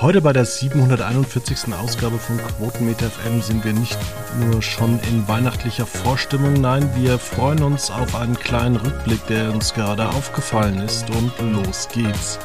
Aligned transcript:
Heute 0.00 0.22
bei 0.22 0.32
der 0.32 0.46
741. 0.46 1.74
Ausgabe 1.74 2.16
von 2.16 2.38
Quotenmeter 2.38 3.10
FM 3.10 3.42
sind 3.42 3.66
wir 3.66 3.74
nicht 3.74 3.98
nur 4.38 4.62
schon 4.62 4.98
in 5.10 5.28
weihnachtlicher 5.28 5.84
Vorstimmung, 5.84 6.54
nein, 6.54 6.88
wir 6.96 7.18
freuen 7.18 7.62
uns 7.62 7.90
auf 7.90 8.14
einen 8.14 8.34
kleinen 8.34 8.76
Rückblick, 8.76 9.26
der 9.26 9.52
uns 9.52 9.74
gerade 9.74 10.08
aufgefallen 10.08 10.78
ist 10.78 11.10
und 11.10 11.32
los 11.52 11.86
geht's. 11.92 12.38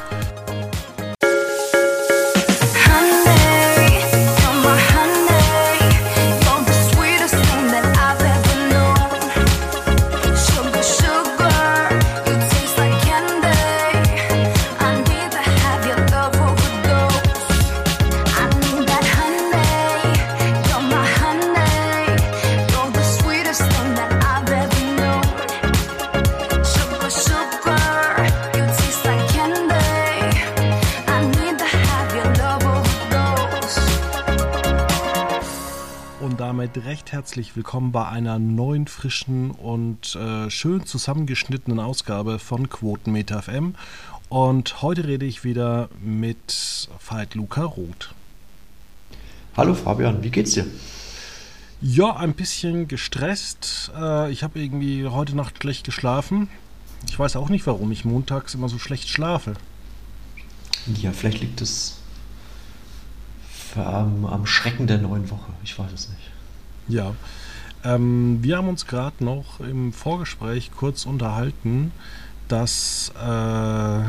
Willkommen 37.66 37.90
bei 37.90 38.06
einer 38.06 38.38
neuen, 38.38 38.86
frischen 38.86 39.50
und 39.50 40.14
äh, 40.14 40.48
schön 40.50 40.86
zusammengeschnittenen 40.86 41.80
Ausgabe 41.80 42.38
von 42.38 42.68
Quotenmeter 42.68 43.42
FM. 43.42 43.74
Und 44.28 44.82
heute 44.82 45.08
rede 45.08 45.26
ich 45.26 45.42
wieder 45.42 45.88
mit 46.00 46.88
Veit 47.04 47.34
Luca 47.34 47.64
Roth. 47.64 48.14
Hallo 49.56 49.74
Fabian, 49.74 50.22
wie 50.22 50.30
geht's 50.30 50.52
dir? 50.52 50.64
Ja, 51.80 52.14
ein 52.14 52.34
bisschen 52.34 52.86
gestresst. 52.86 53.90
Äh, 53.98 54.30
ich 54.30 54.44
habe 54.44 54.60
irgendwie 54.60 55.04
heute 55.08 55.34
Nacht 55.34 55.60
schlecht 55.60 55.82
geschlafen. 55.84 56.48
Ich 57.08 57.18
weiß 57.18 57.34
auch 57.34 57.48
nicht, 57.48 57.66
warum 57.66 57.90
ich 57.90 58.04
montags 58.04 58.54
immer 58.54 58.68
so 58.68 58.78
schlecht 58.78 59.08
schlafe. 59.08 59.54
Ja, 61.02 61.10
vielleicht 61.10 61.40
liegt 61.40 61.60
es 61.60 61.98
am, 63.74 64.24
am 64.24 64.46
Schrecken 64.46 64.86
der 64.86 64.98
neuen 64.98 65.28
Woche. 65.30 65.52
Ich 65.64 65.76
weiß 65.76 65.90
es 65.92 66.10
nicht. 66.10 66.30
Ja. 66.86 67.12
Ähm, 67.84 68.38
wir 68.42 68.56
haben 68.58 68.68
uns 68.68 68.86
gerade 68.86 69.24
noch 69.24 69.60
im 69.60 69.92
Vorgespräch 69.92 70.70
kurz 70.76 71.06
unterhalten, 71.06 71.92
dass 72.48 73.12
äh, 73.20 74.00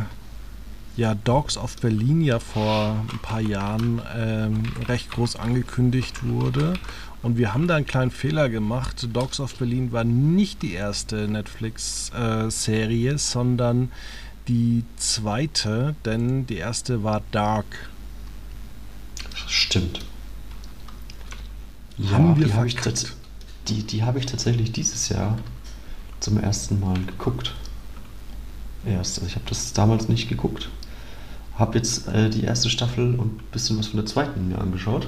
ja 0.98 1.16
Dogs 1.23 1.58
of 1.58 1.76
Berlin 1.78 2.22
ja 2.22 2.40
vor 2.40 3.06
ein 3.12 3.20
paar 3.20 3.42
Jahren 3.42 4.02
ähm, 4.16 4.64
recht 4.88 5.12
groß 5.12 5.36
angekündigt 5.36 6.28
wurde. 6.28 6.73
Und 7.23 7.38
wir 7.38 7.54
haben 7.54 7.68
da 7.68 7.76
einen 7.76 7.86
kleinen 7.86 8.12
Fehler 8.12 8.50
gemacht. 8.50 9.08
Dogs 9.14 9.40
of 9.40 9.56
Berlin 9.56 9.92
war 9.92 10.04
nicht 10.04 10.62
die 10.62 10.73
erste 10.73 11.28
Netflix-Serie, 11.28 13.14
äh, 13.14 13.18
sondern 13.18 13.92
die 14.48 14.84
zweite, 14.95 15.95
denn 16.06 16.45
die 16.45 16.58
erste 16.58 17.04
war 17.04 17.22
Dark. 17.32 17.66
Stimmt. 19.48 20.06
Ja, 21.98 22.12
haben 22.12 22.38
wir 22.38 22.48
die 22.48 22.54
habe 22.54 22.68
ich, 22.68 22.78
die, 23.68 23.84
die 23.84 24.04
hab 24.04 24.16
ich 24.16 24.26
tatsächlich 24.26 24.72
dieses 24.72 25.10
Jahr 25.10 25.38
zum 26.20 26.40
ersten 26.40 26.80
Mal 26.80 26.98
geguckt. 27.06 27.54
Erst. 28.86 29.18
Also 29.20 29.28
ich 29.28 29.36
habe 29.36 29.46
das 29.48 29.73
damals 29.73 30.08
nicht 30.08 30.30
geguckt. 30.30 30.70
Habe 31.56 31.78
jetzt 31.78 32.08
äh, 32.08 32.30
die 32.30 32.44
erste 32.44 32.70
Staffel 32.70 33.16
und 33.16 33.42
ein 33.42 33.52
bisschen 33.52 33.78
was 33.78 33.88
von 33.88 33.98
der 33.98 34.06
zweiten 34.06 34.48
mir 34.48 34.60
angeschaut. 34.60 35.08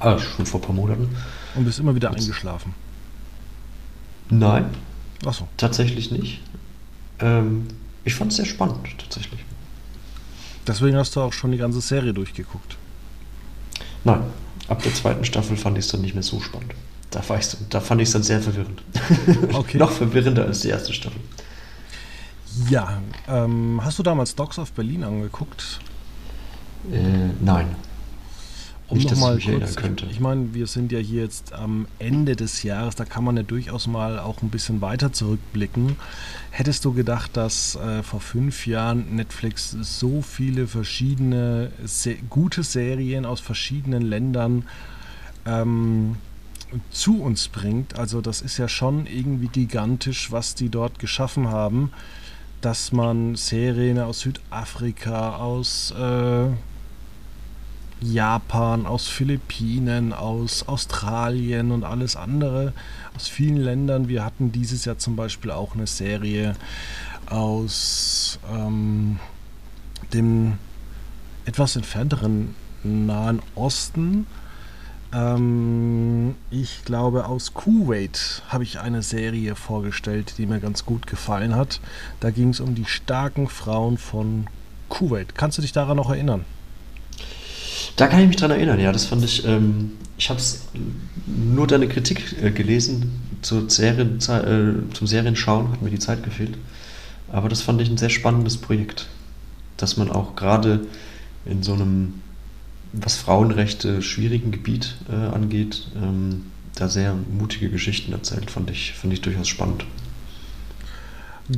Ah, 0.00 0.18
schon 0.18 0.44
vor 0.44 0.60
ein 0.60 0.66
paar 0.66 0.74
Monaten. 0.74 1.16
Und 1.54 1.64
bist 1.64 1.78
immer 1.78 1.94
wieder 1.94 2.10
jetzt. 2.10 2.22
eingeschlafen? 2.22 2.74
Nein. 4.28 4.66
Achso. 5.24 5.48
Tatsächlich 5.56 6.10
nicht. 6.10 6.40
Ähm, 7.20 7.68
ich 8.04 8.14
fand 8.14 8.32
es 8.32 8.36
sehr 8.36 8.46
spannend, 8.46 8.86
tatsächlich. 8.98 9.40
Deswegen 10.66 10.96
hast 10.96 11.14
du 11.16 11.20
auch 11.20 11.32
schon 11.32 11.52
die 11.52 11.58
ganze 11.58 11.80
Serie 11.80 12.12
durchgeguckt. 12.12 12.76
Nein, 14.02 14.22
ab 14.68 14.82
der 14.82 14.92
zweiten 14.92 15.24
Staffel 15.24 15.56
fand 15.56 15.78
ich 15.78 15.84
es 15.84 15.90
dann 15.90 16.00
nicht 16.00 16.14
mehr 16.14 16.22
so 16.22 16.40
spannend. 16.40 16.74
Da, 17.14 17.22
ich, 17.38 17.56
da 17.70 17.80
fand 17.80 18.00
ich 18.00 18.08
es 18.08 18.12
dann 18.12 18.22
sehr 18.22 18.40
verwirrend. 18.40 18.82
Okay. 19.52 19.78
Noch 19.78 19.92
verwirrender 19.92 20.46
als 20.46 20.60
die 20.60 20.68
erste 20.68 20.92
Staffel. 20.92 21.20
Ja, 22.68 23.00
ähm, 23.28 23.80
hast 23.82 23.98
du 23.98 24.02
damals 24.02 24.34
Dogs 24.34 24.58
of 24.58 24.72
Berlin 24.72 25.04
angeguckt? 25.04 25.80
Äh, 26.90 27.30
nein. 27.40 27.76
Um 28.88 28.98
Nicht, 28.98 29.10
nochmal 29.10 29.38
kurz, 29.38 29.76
könnte. 29.76 30.06
ich 30.10 30.20
meine, 30.20 30.52
wir 30.52 30.66
sind 30.66 30.92
ja 30.92 30.98
hier 30.98 31.22
jetzt 31.22 31.54
am 31.54 31.86
Ende 31.98 32.36
des 32.36 32.62
Jahres, 32.62 32.94
da 32.94 33.06
kann 33.06 33.24
man 33.24 33.36
ja 33.36 33.42
durchaus 33.42 33.86
mal 33.86 34.18
auch 34.18 34.42
ein 34.42 34.50
bisschen 34.50 34.82
weiter 34.82 35.10
zurückblicken. 35.10 35.96
Hättest 36.50 36.84
du 36.84 36.92
gedacht, 36.92 37.36
dass 37.36 37.76
äh, 37.76 38.02
vor 38.02 38.20
fünf 38.20 38.66
Jahren 38.66 39.16
Netflix 39.16 39.70
so 39.70 40.20
viele 40.20 40.66
verschiedene 40.66 41.70
se 41.84 42.16
gute 42.28 42.62
Serien 42.62 43.24
aus 43.24 43.40
verschiedenen 43.40 44.02
Ländern 44.02 44.64
ähm, 45.46 46.16
zu 46.90 47.22
uns 47.22 47.48
bringt? 47.48 47.98
Also 47.98 48.20
das 48.20 48.40
ist 48.40 48.58
ja 48.58 48.68
schon 48.68 49.06
irgendwie 49.06 49.48
gigantisch, 49.48 50.32
was 50.32 50.54
die 50.54 50.68
dort 50.68 50.98
geschaffen 50.98 51.48
haben, 51.48 51.92
dass 52.60 52.92
man 52.92 53.36
Serien 53.36 53.98
aus 53.98 54.20
Südafrika, 54.20 55.36
aus... 55.36 55.92
Äh, 55.92 56.48
Japan, 58.00 58.86
aus 58.86 59.08
Philippinen, 59.08 60.12
aus 60.12 60.68
Australien 60.68 61.70
und 61.70 61.84
alles 61.84 62.16
andere, 62.16 62.74
aus 63.16 63.28
vielen 63.28 63.56
Ländern. 63.56 64.08
Wir 64.08 64.24
hatten 64.24 64.52
dieses 64.52 64.84
Jahr 64.84 64.98
zum 64.98 65.16
Beispiel 65.16 65.50
auch 65.50 65.74
eine 65.74 65.86
Serie 65.86 66.54
aus 67.26 68.38
ähm, 68.52 69.18
dem 70.12 70.58
etwas 71.46 71.76
entfernteren 71.76 72.54
Nahen 72.82 73.40
Osten. 73.54 74.26
Ähm, 75.14 76.34
ich 76.50 76.84
glaube, 76.84 77.26
aus 77.26 77.54
Kuwait 77.54 78.42
habe 78.48 78.64
ich 78.64 78.80
eine 78.80 79.02
Serie 79.02 79.54
vorgestellt, 79.54 80.34
die 80.38 80.46
mir 80.46 80.60
ganz 80.60 80.84
gut 80.84 81.06
gefallen 81.06 81.54
hat. 81.54 81.80
Da 82.20 82.30
ging 82.30 82.48
es 82.48 82.60
um 82.60 82.74
die 82.74 82.84
starken 82.84 83.48
Frauen 83.48 83.96
von 83.98 84.46
Kuwait. 84.88 85.34
Kannst 85.36 85.58
du 85.58 85.62
dich 85.62 85.72
daran 85.72 85.96
noch 85.96 86.10
erinnern? 86.10 86.44
Da 87.96 88.08
kann 88.08 88.20
ich 88.20 88.26
mich 88.26 88.36
dran 88.36 88.50
erinnern, 88.50 88.80
ja, 88.80 88.90
das 88.92 89.04
fand 89.04 89.24
ich, 89.24 89.46
ähm, 89.46 89.92
ich 90.18 90.30
habe 90.30 90.40
nur 91.26 91.66
deine 91.66 91.88
Kritik 91.88 92.42
äh, 92.42 92.50
gelesen 92.50 93.20
zur 93.42 93.70
Serien, 93.70 94.18
äh, 94.18 94.94
zum 94.94 95.06
Serienschauen, 95.06 95.70
hat 95.70 95.82
mir 95.82 95.90
die 95.90 95.98
Zeit 95.98 96.22
gefehlt. 96.22 96.56
Aber 97.30 97.48
das 97.48 97.62
fand 97.62 97.80
ich 97.80 97.88
ein 97.88 97.96
sehr 97.96 98.10
spannendes 98.10 98.56
Projekt, 98.56 99.06
dass 99.76 99.96
man 99.96 100.10
auch 100.10 100.34
gerade 100.34 100.86
in 101.44 101.62
so 101.62 101.74
einem, 101.74 102.22
was 103.00 103.16
Frauenrechte 103.16 104.02
schwierigen 104.02 104.50
Gebiet 104.50 104.96
äh, 105.10 105.14
angeht, 105.14 105.88
ähm, 105.96 106.46
da 106.74 106.88
sehr 106.88 107.14
mutige 107.14 107.70
Geschichten 107.70 108.12
erzählt, 108.12 108.50
fand 108.50 108.70
ich, 108.70 108.92
fand 108.94 109.12
ich 109.12 109.20
durchaus 109.20 109.48
spannend. 109.48 109.84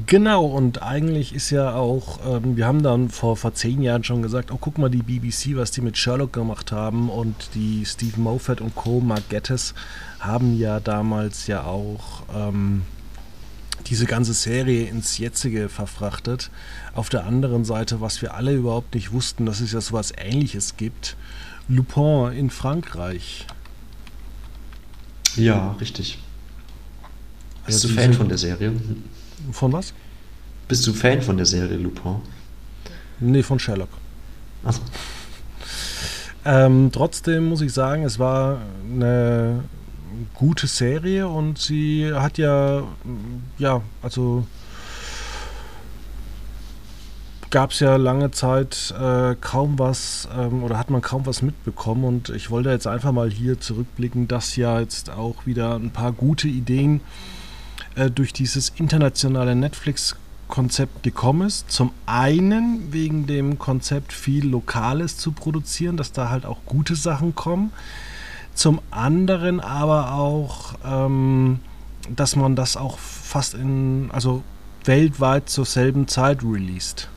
Genau, 0.06 0.44
und 0.46 0.82
eigentlich 0.82 1.32
ist 1.32 1.50
ja 1.50 1.76
auch, 1.76 2.18
ähm, 2.26 2.56
wir 2.56 2.66
haben 2.66 2.82
dann 2.82 3.08
vor, 3.08 3.36
vor 3.36 3.54
zehn 3.54 3.82
Jahren 3.82 4.02
schon 4.02 4.20
gesagt, 4.20 4.50
oh 4.50 4.58
guck 4.60 4.78
mal 4.78 4.90
die 4.90 5.02
BBC, 5.02 5.56
was 5.56 5.70
die 5.70 5.80
mit 5.80 5.96
Sherlock 5.96 6.32
gemacht 6.32 6.72
haben 6.72 7.08
und 7.08 7.34
die 7.54 7.84
Steve 7.86 8.20
Moffat 8.20 8.60
und 8.60 8.74
Co., 8.74 9.00
Mark 9.00 9.28
Gettis, 9.28 9.74
haben 10.18 10.58
ja 10.58 10.80
damals 10.80 11.46
ja 11.46 11.62
auch 11.64 12.24
ähm, 12.34 12.82
diese 13.86 14.06
ganze 14.06 14.32
Serie 14.34 14.86
ins 14.86 15.18
Jetzige 15.18 15.68
verfrachtet. 15.68 16.50
Auf 16.94 17.08
der 17.08 17.24
anderen 17.24 17.64
Seite, 17.64 18.00
was 18.00 18.22
wir 18.22 18.34
alle 18.34 18.54
überhaupt 18.54 18.94
nicht 18.94 19.12
wussten, 19.12 19.46
dass 19.46 19.60
es 19.60 19.72
ja 19.72 19.80
sowas 19.80 20.12
ähnliches 20.16 20.76
gibt, 20.76 21.16
Lupin 21.68 22.32
in 22.32 22.50
Frankreich. 22.50 23.46
Ja, 25.36 25.72
richtig. 25.80 26.18
Bist 27.66 27.84
ja, 27.84 27.90
du 27.90 27.94
Fan 27.96 28.12
von 28.12 28.28
der 28.28 28.38
Serie? 28.38 28.72
Von 29.52 29.72
was? 29.72 29.92
Bist 30.68 30.86
du 30.86 30.92
Fan 30.92 31.22
von 31.22 31.36
der 31.36 31.46
Serie 31.46 31.76
Lupin? 31.76 32.16
Nee, 33.20 33.42
von 33.42 33.58
Sherlock. 33.58 33.90
Achso. 34.64 34.80
Ähm, 36.44 36.90
trotzdem 36.92 37.48
muss 37.48 37.60
ich 37.60 37.72
sagen, 37.72 38.04
es 38.04 38.18
war 38.18 38.60
eine 38.84 39.64
gute 40.34 40.66
Serie 40.66 41.28
und 41.28 41.58
sie 41.58 42.12
hat 42.12 42.38
ja, 42.38 42.82
ja, 43.58 43.82
also 44.02 44.46
gab 47.50 47.70
es 47.70 47.80
ja 47.80 47.96
lange 47.96 48.32
Zeit 48.32 48.92
äh, 49.00 49.34
kaum 49.40 49.78
was 49.78 50.28
ähm, 50.36 50.62
oder 50.62 50.78
hat 50.78 50.90
man 50.90 51.00
kaum 51.00 51.26
was 51.26 51.42
mitbekommen 51.42 52.04
und 52.04 52.28
ich 52.30 52.50
wollte 52.50 52.70
jetzt 52.70 52.86
einfach 52.86 53.12
mal 53.12 53.30
hier 53.30 53.60
zurückblicken, 53.60 54.28
dass 54.28 54.56
ja 54.56 54.80
jetzt 54.80 55.10
auch 55.10 55.46
wieder 55.46 55.76
ein 55.76 55.90
paar 55.90 56.12
gute 56.12 56.48
Ideen 56.48 57.00
äh, 57.94 58.10
durch 58.10 58.32
dieses 58.32 58.70
internationale 58.76 59.54
Netflix 59.54 60.16
Konzept 60.48 61.02
gekommen 61.02 61.46
ist. 61.46 61.70
Zum 61.70 61.92
einen 62.06 62.92
wegen 62.92 63.26
dem 63.26 63.58
Konzept 63.58 64.12
viel 64.12 64.46
Lokales 64.46 65.18
zu 65.18 65.32
produzieren, 65.32 65.96
dass 65.96 66.12
da 66.12 66.30
halt 66.30 66.46
auch 66.46 66.58
gute 66.66 66.94
Sachen 66.94 67.34
kommen. 67.34 67.72
Zum 68.56 68.80
anderen 68.90 69.60
aber 69.60 70.14
auch, 70.14 70.74
ähm, 70.82 71.60
dass 72.08 72.36
man 72.36 72.56
das 72.56 72.78
auch 72.78 72.98
fast 72.98 73.52
in, 73.52 74.08
also 74.12 74.42
weltweit 74.84 75.50
zur 75.50 75.66
selben 75.66 76.08
Zeit 76.08 76.42
released. 76.42 77.08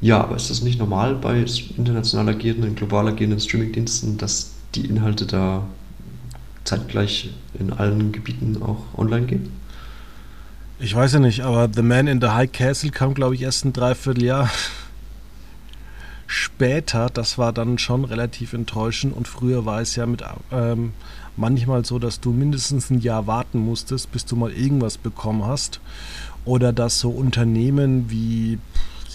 Ja, 0.00 0.20
aber 0.20 0.36
ist 0.36 0.50
das 0.50 0.62
nicht 0.62 0.78
normal 0.78 1.16
bei 1.16 1.44
international 1.76 2.28
agierenden, 2.28 2.76
global 2.76 3.08
agierenden 3.08 3.40
Streamingdiensten, 3.40 4.16
dass 4.18 4.52
die 4.76 4.86
Inhalte 4.86 5.26
da 5.26 5.66
zeitgleich 6.62 7.30
in 7.58 7.72
allen 7.72 8.12
Gebieten 8.12 8.62
auch 8.62 8.84
online 8.96 9.26
gehen? 9.26 9.52
Ich 10.78 10.94
weiß 10.94 11.14
ja 11.14 11.18
nicht, 11.18 11.40
aber 11.40 11.68
The 11.74 11.82
Man 11.82 12.06
in 12.06 12.20
the 12.20 12.28
High 12.28 12.52
Castle 12.52 12.90
kam, 12.90 13.14
glaube 13.14 13.34
ich, 13.34 13.42
erst 13.42 13.64
ein 13.64 13.72
Dreivierteljahr 13.72 14.48
später. 16.30 17.10
Das 17.12 17.38
war 17.38 17.52
dann 17.52 17.78
schon 17.78 18.04
relativ 18.04 18.52
enttäuschend 18.52 19.14
und 19.16 19.26
früher 19.26 19.66
war 19.66 19.80
es 19.80 19.96
ja 19.96 20.06
mit 20.06 20.22
ähm, 20.52 20.92
manchmal 21.36 21.84
so, 21.84 21.98
dass 21.98 22.20
du 22.20 22.30
mindestens 22.30 22.90
ein 22.90 23.00
Jahr 23.00 23.26
warten 23.26 23.58
musstest, 23.58 24.12
bis 24.12 24.24
du 24.24 24.36
mal 24.36 24.52
irgendwas 24.52 24.96
bekommen 24.96 25.44
hast. 25.44 25.80
Oder 26.44 26.72
dass 26.72 27.00
so 27.00 27.10
Unternehmen 27.10 28.10
wie, 28.10 28.58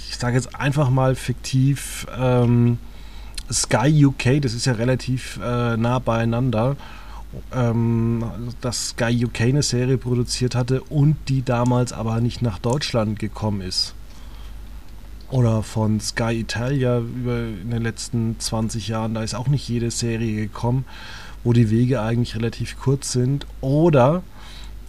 ich 0.10 0.18
sage 0.18 0.36
jetzt 0.36 0.56
einfach 0.60 0.90
mal 0.90 1.16
fiktiv, 1.16 2.06
ähm, 2.20 2.78
Sky 3.52 4.06
UK, 4.06 4.42
das 4.42 4.54
ist 4.54 4.66
ja 4.66 4.74
relativ 4.74 5.40
äh, 5.42 5.78
nah 5.78 6.00
beieinander, 6.00 6.76
ähm, 7.54 8.24
dass 8.62 8.90
Sky 8.90 9.26
UK 9.26 9.42
eine 9.42 9.64
Serie 9.64 9.98
produziert 9.98 10.54
hatte 10.56 10.82
und 10.82 11.16
die 11.30 11.44
damals 11.44 11.94
aber 11.94 12.20
nicht 12.20 12.42
nach 12.42 12.60
Deutschland 12.60 13.20
gekommen 13.20 13.62
ist. 13.62 13.94
Oder 15.32 15.64
von 15.64 16.00
Sky 16.00 16.40
Italia 16.40 17.00
über 17.00 17.40
in 17.40 17.72
den 17.72 17.82
letzten 17.82 18.40
20 18.40 18.88
Jahren, 18.88 19.16
da 19.16 19.24
ist 19.24 19.34
auch 19.34 19.48
nicht 19.48 19.68
jede 19.68 19.92
Serie 19.92 20.36
gekommen, 20.36 20.86
wo 21.44 21.52
die 21.54 21.70
Wege 21.72 22.02
eigentlich 22.02 22.36
relativ 22.36 22.80
kurz 22.80 23.12
sind. 23.12 23.46
Oder 23.62 24.22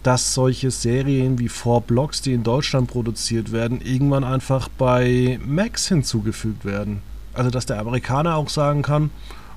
dass 0.03 0.33
solche 0.33 0.71
Serien 0.71 1.39
wie 1.39 1.49
Four 1.49 1.81
Blocks, 1.81 2.21
die 2.21 2.33
in 2.33 2.43
Deutschland 2.43 2.87
produziert 2.89 3.51
werden, 3.51 3.81
irgendwann 3.81 4.23
einfach 4.23 4.69
bei 4.69 5.39
Max 5.45 5.87
hinzugefügt 5.87 6.65
werden. 6.65 7.01
Also 7.33 7.49
dass 7.49 7.65
der 7.65 7.79
Amerikaner 7.79 8.35
auch 8.35 8.49
sagen 8.49 8.83
kann, 8.83 9.09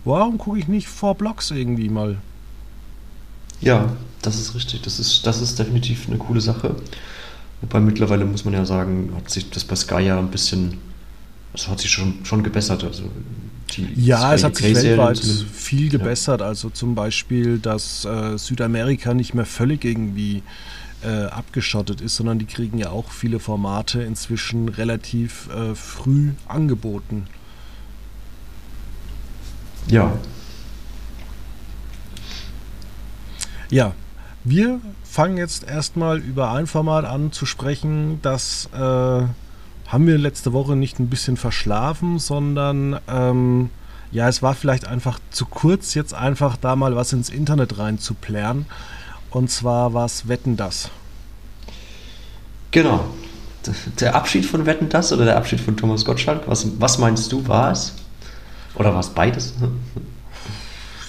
warum 0.05 0.39
gucke 0.39 0.59
ich 0.59 0.67
nicht 0.67 0.89
Four 0.89 1.15
Blocks 1.15 1.51
irgendwie 1.51 1.89
mal? 1.89 2.17
Ja, 3.61 3.91
das 4.23 4.41
ist 4.41 4.55
richtig. 4.55 4.83
Das 4.83 4.99
ist, 4.99 5.27
das 5.27 5.41
ist 5.41 5.59
definitiv 5.59 6.09
eine 6.09 6.19
coole 6.19 6.41
Sache. 6.41 6.75
Wobei 7.61 7.81
mittlerweile 7.81 8.25
muss 8.25 8.45
man 8.45 8.55
ja 8.55 8.65
sagen, 8.65 9.13
hat 9.15 9.31
sich 9.31 9.51
das 9.51 9.65
bei 9.65 9.77
Sky 9.77 10.01
ja 10.01 10.19
ein 10.19 10.31
bisschen, 10.31 10.79
das 11.53 11.69
hat 11.69 11.81
sich 11.81 11.91
schon, 11.91 12.25
schon 12.25 12.43
gebessert. 12.43 12.85
Also 12.85 13.05
ja, 13.95 14.35
es 14.35 14.43
hat 14.43 14.57
sich 14.57 14.75
weltweit 14.75 15.19
viel 15.19 15.91
gebessert. 15.91 16.41
Ja. 16.41 16.47
Also 16.47 16.71
zum 16.71 16.95
Beispiel, 16.95 17.59
dass 17.59 18.05
äh, 18.05 18.37
Südamerika 18.37 19.15
nicht 19.15 19.35
mehr 19.35 19.45
völlig 19.45 19.85
irgendwie 19.85 20.43
äh, 21.03 21.25
abgeschottet 21.27 22.01
ist, 22.01 22.17
sondern 22.17 22.39
die 22.39 22.47
kriegen 22.47 22.79
ja 22.79 22.91
auch 22.91 23.11
viele 23.11 23.39
Formate 23.39 24.03
inzwischen 24.03 24.69
relativ 24.69 25.49
äh, 25.51 25.75
früh 25.75 26.31
angeboten. 26.49 27.27
Ja. 29.89 30.13
Ja, 33.71 33.95
wir 34.45 34.81
fangen 35.11 35.37
jetzt 35.37 35.65
erstmal 35.65 36.19
über 36.19 36.53
ein 36.53 36.67
Format 36.67 37.05
an 37.05 37.33
zu 37.33 37.45
sprechen, 37.45 38.21
das 38.23 38.69
äh, 38.73 38.79
haben 38.79 40.07
wir 40.07 40.17
letzte 40.19 40.53
Woche 40.53 40.77
nicht 40.77 41.01
ein 41.01 41.09
bisschen 41.09 41.37
verschlafen, 41.37 42.21
sondern 42.21 43.01
ähm, 43.09 43.71
ja, 44.13 44.29
es 44.29 44.41
war 44.41 44.55
vielleicht 44.55 44.87
einfach 44.87 45.19
zu 45.31 45.47
kurz, 45.47 45.95
jetzt 45.95 46.15
einfach 46.15 46.57
da 46.57 46.77
mal 46.77 46.95
was 46.95 47.13
ins 47.13 47.29
Internet 47.29 47.79
rein 47.79 47.99
zu 47.99 48.15
plären. 48.15 48.67
Und 49.31 49.51
zwar 49.51 49.95
was 49.95 50.29
Wetten 50.29 50.57
das? 50.57 50.91
Genau. 52.71 53.05
Der 53.99 54.15
Abschied 54.15 54.47
von 54.47 54.65
Wetten 54.65 54.89
das 54.89 55.13
oder 55.13 55.25
der 55.25 55.37
Abschied 55.37 55.61
von 55.61 55.77
Thomas 55.77 56.05
Gottschalk? 56.05 56.43
Was, 56.47 56.81
was 56.81 56.99
meinst 56.99 57.31
du, 57.33 57.47
war 57.49 57.73
es? 57.73 57.95
Oder 58.77 58.93
war 58.93 59.01
es 59.01 59.11
beides? 59.11 59.55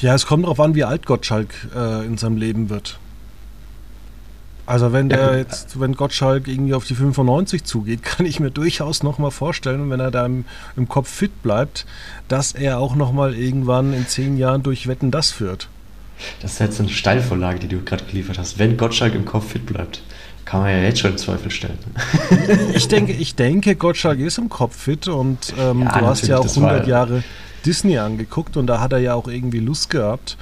Ja, 0.02 0.16
es 0.16 0.26
kommt 0.26 0.46
darauf 0.46 0.60
an, 0.60 0.74
wie 0.74 0.84
alt 0.84 1.06
Gottschalk 1.06 1.54
äh, 1.76 2.06
in 2.06 2.18
seinem 2.18 2.38
Leben 2.38 2.70
wird. 2.70 2.98
Also 4.72 4.94
wenn 4.94 5.10
der 5.10 5.38
jetzt, 5.38 5.82
wenn 5.82 5.96
Gottschalk 5.96 6.48
irgendwie 6.48 6.74
auf 6.74 6.86
die 6.86 6.96
95 6.96 7.66
zugeht, 7.66 8.04
kann 8.04 8.26
ich 8.26 8.40
mir 8.40 8.52
durchaus 8.52 9.04
nochmal 9.04 9.32
vorstellen, 9.32 9.90
wenn 9.90 10.00
er 10.00 10.12
da 10.12 10.26
im, 10.26 10.46
im, 10.78 10.88
Kopf 10.88 11.10
fit 11.10 11.44
bleibt, 11.44 11.86
dass 12.30 12.54
er 12.54 12.80
auch 12.80 12.96
nochmal 12.96 13.36
irgendwann 13.36 13.92
in 13.92 14.08
zehn 14.08 14.38
Jahren 14.38 14.64
durch 14.64 14.88
Wetten 14.88 15.12
das 15.12 15.30
führt. 15.32 15.68
Das 16.42 16.54
ist 16.54 16.60
jetzt 16.60 16.80
eine 16.80 16.88
Steilvorlage, 16.88 17.60
die 17.60 17.68
du 17.68 17.82
gerade 17.82 18.06
geliefert 18.06 18.38
hast. 18.38 18.60
Wenn 18.60 18.78
Gottschalk 18.78 19.14
im 19.14 19.26
Kopf 19.26 19.52
fit 19.52 19.66
bleibt, 19.66 20.04
kann 20.46 20.62
man 20.62 20.70
ja 20.70 20.78
jetzt 20.78 21.02
schon 21.02 21.12
in 21.12 21.18
Zweifel 21.18 21.52
stellen. 21.52 21.78
ich 22.74 22.88
denke, 22.88 23.12
ich 23.12 23.36
denke, 23.36 23.76
Gottschalk 23.76 24.20
ist 24.20 24.38
im 24.38 24.48
Kopf 24.48 24.78
fit 24.78 25.10
und 25.10 25.54
ähm, 25.60 25.82
ja, 25.82 26.00
du 26.00 26.06
hast 26.06 26.28
ja 26.28 26.38
auch 26.38 26.48
100 26.48 26.88
Jahre 26.88 27.24
Disney 27.66 27.98
angeguckt 27.98 28.56
und 28.56 28.68
da 28.68 28.80
hat 28.80 28.94
er 28.94 29.00
ja 29.00 29.16
auch 29.16 29.28
irgendwie 29.28 29.60
Lust 29.60 29.90
gehabt. 29.90 30.38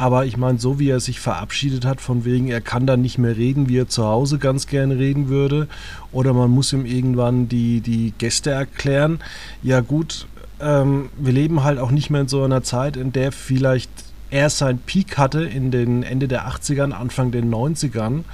Aber 0.00 0.24
ich 0.24 0.38
meine, 0.38 0.58
so 0.58 0.78
wie 0.78 0.88
er 0.88 0.98
sich 0.98 1.20
verabschiedet 1.20 1.84
hat, 1.84 2.00
von 2.00 2.24
wegen, 2.24 2.48
er 2.48 2.62
kann 2.62 2.86
dann 2.86 3.02
nicht 3.02 3.18
mehr 3.18 3.36
reden, 3.36 3.68
wie 3.68 3.76
er 3.76 3.88
zu 3.88 4.06
Hause 4.06 4.38
ganz 4.38 4.66
gerne 4.66 4.96
reden 4.96 5.28
würde. 5.28 5.68
Oder 6.10 6.32
man 6.32 6.48
muss 6.48 6.72
ihm 6.72 6.86
irgendwann 6.86 7.50
die, 7.50 7.82
die 7.82 8.14
Gäste 8.16 8.50
erklären. 8.50 9.20
Ja 9.62 9.80
gut, 9.80 10.26
ähm, 10.58 11.10
wir 11.18 11.34
leben 11.34 11.64
halt 11.64 11.78
auch 11.78 11.90
nicht 11.90 12.08
mehr 12.08 12.22
in 12.22 12.28
so 12.28 12.42
einer 12.42 12.62
Zeit, 12.62 12.96
in 12.96 13.12
der 13.12 13.30
vielleicht 13.30 13.90
er 14.30 14.48
seinen 14.48 14.78
Peak 14.78 15.18
hatte 15.18 15.42
in 15.42 15.70
den 15.70 16.02
Ende 16.02 16.28
der 16.28 16.48
80ern, 16.48 16.92
Anfang 16.92 17.30
der 17.30 17.42
90ern. 17.42 18.24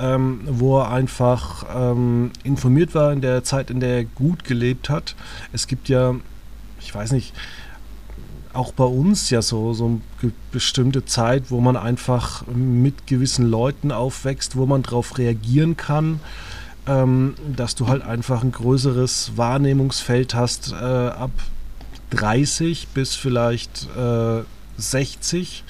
Ähm, 0.00 0.42
wo 0.44 0.78
er 0.78 0.90
einfach 0.90 1.64
ähm, 1.74 2.32
informiert 2.44 2.94
war 2.94 3.14
in 3.14 3.22
der 3.22 3.44
Zeit, 3.44 3.70
in 3.70 3.80
der 3.80 3.96
er 3.96 4.04
gut 4.04 4.44
gelebt 4.44 4.90
hat. 4.90 5.16
Es 5.54 5.66
gibt 5.66 5.88
ja, 5.88 6.14
ich 6.80 6.94
weiß 6.94 7.12
nicht, 7.12 7.32
auch 8.58 8.72
bei 8.72 8.84
uns 8.84 9.30
ja 9.30 9.40
so, 9.40 9.72
so 9.72 10.00
eine 10.20 10.32
bestimmte 10.50 11.04
Zeit, 11.04 11.50
wo 11.50 11.60
man 11.60 11.76
einfach 11.76 12.44
mit 12.48 13.06
gewissen 13.06 13.46
Leuten 13.46 13.92
aufwächst, 13.92 14.56
wo 14.56 14.66
man 14.66 14.82
darauf 14.82 15.16
reagieren 15.16 15.76
kann, 15.76 16.18
ähm, 16.88 17.34
dass 17.54 17.76
du 17.76 17.86
halt 17.86 18.02
einfach 18.02 18.42
ein 18.42 18.50
größeres 18.50 19.32
Wahrnehmungsfeld 19.36 20.34
hast 20.34 20.72
äh, 20.72 20.74
ab 20.74 21.30
30 22.10 22.88
bis 22.88 23.14
vielleicht 23.14 23.86
äh, 23.96 24.42
60 24.76 25.62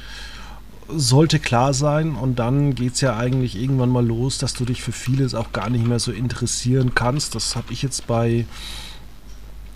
sollte 0.89 1.39
klar 1.39 1.75
sein 1.75 2.15
und 2.15 2.39
dann 2.39 2.75
geht 2.75 2.95
es 2.95 3.03
ja 3.03 3.19
eigentlich 3.19 3.61
irgendwann 3.61 3.91
mal 3.91 4.07
los, 4.07 4.39
dass 4.39 4.55
du 4.55 4.65
dich 4.65 4.81
für 4.81 4.93
vieles 4.93 5.35
auch 5.35 5.53
gar 5.53 5.69
nicht 5.69 5.87
mehr 5.87 5.99
so 5.99 6.11
interessieren 6.11 6.95
kannst. 6.95 7.35
Das 7.35 7.55
habe 7.55 7.71
ich 7.75 7.83
jetzt 7.83 8.07
bei 8.07 8.47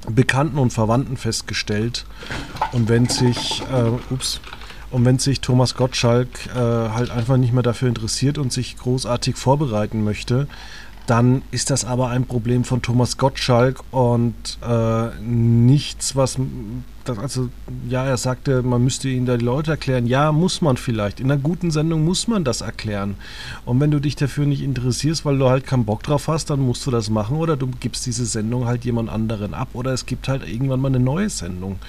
Bekannten 0.08 0.58
und 0.58 0.72
Verwandten 0.72 1.16
festgestellt. 1.16 2.04
Und 2.72 2.88
wenn 2.88 3.08
sich, 3.08 3.62
äh, 3.72 4.12
ups, 4.12 4.40
und 4.90 5.04
wenn 5.04 5.18
sich 5.18 5.40
Thomas 5.40 5.74
Gottschalk 5.74 6.28
äh, 6.54 6.58
halt 6.58 7.10
einfach 7.10 7.36
nicht 7.38 7.52
mehr 7.52 7.62
dafür 7.62 7.88
interessiert 7.88 8.36
und 8.36 8.52
sich 8.52 8.76
großartig 8.76 9.36
vorbereiten 9.36 10.04
möchte, 10.04 10.48
dann 11.06 11.42
ist 11.50 11.70
das 11.70 11.84
aber 11.84 12.08
ein 12.08 12.26
Problem 12.26 12.64
von 12.64 12.80
Thomas 12.80 13.16
Gottschalk 13.16 13.80
und 13.90 14.34
äh, 14.66 15.08
nichts, 15.20 16.14
was. 16.14 16.38
Also, 17.04 17.48
ja, 17.88 18.04
er 18.04 18.16
sagte, 18.16 18.62
man 18.62 18.84
müsste 18.84 19.08
ihnen 19.08 19.26
da 19.26 19.36
die 19.36 19.44
Leute 19.44 19.72
erklären. 19.72 20.06
Ja, 20.06 20.30
muss 20.30 20.60
man 20.60 20.76
vielleicht. 20.76 21.18
In 21.18 21.32
einer 21.32 21.40
guten 21.40 21.72
Sendung 21.72 22.04
muss 22.04 22.28
man 22.28 22.44
das 22.44 22.60
erklären. 22.60 23.16
Und 23.64 23.80
wenn 23.80 23.90
du 23.90 23.98
dich 23.98 24.14
dafür 24.14 24.46
nicht 24.46 24.62
interessierst, 24.62 25.24
weil 25.24 25.36
du 25.36 25.48
halt 25.48 25.66
keinen 25.66 25.84
Bock 25.84 26.04
drauf 26.04 26.28
hast, 26.28 26.50
dann 26.50 26.60
musst 26.60 26.86
du 26.86 26.92
das 26.92 27.10
machen 27.10 27.38
oder 27.38 27.56
du 27.56 27.66
gibst 27.80 28.06
diese 28.06 28.24
Sendung 28.24 28.66
halt 28.66 28.84
jemand 28.84 29.10
anderen 29.10 29.52
ab 29.52 29.70
oder 29.72 29.92
es 29.92 30.06
gibt 30.06 30.28
halt 30.28 30.48
irgendwann 30.48 30.80
mal 30.80 30.88
eine 30.88 31.00
neue 31.00 31.28
Sendung. 31.28 31.80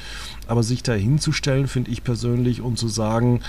Aber 0.48 0.64
sich 0.64 0.82
da 0.82 0.94
hinzustellen, 0.94 1.68
finde 1.68 1.92
ich 1.92 2.04
persönlich, 2.04 2.62
und 2.62 2.80
zu 2.80 2.88
sagen, 2.88 3.42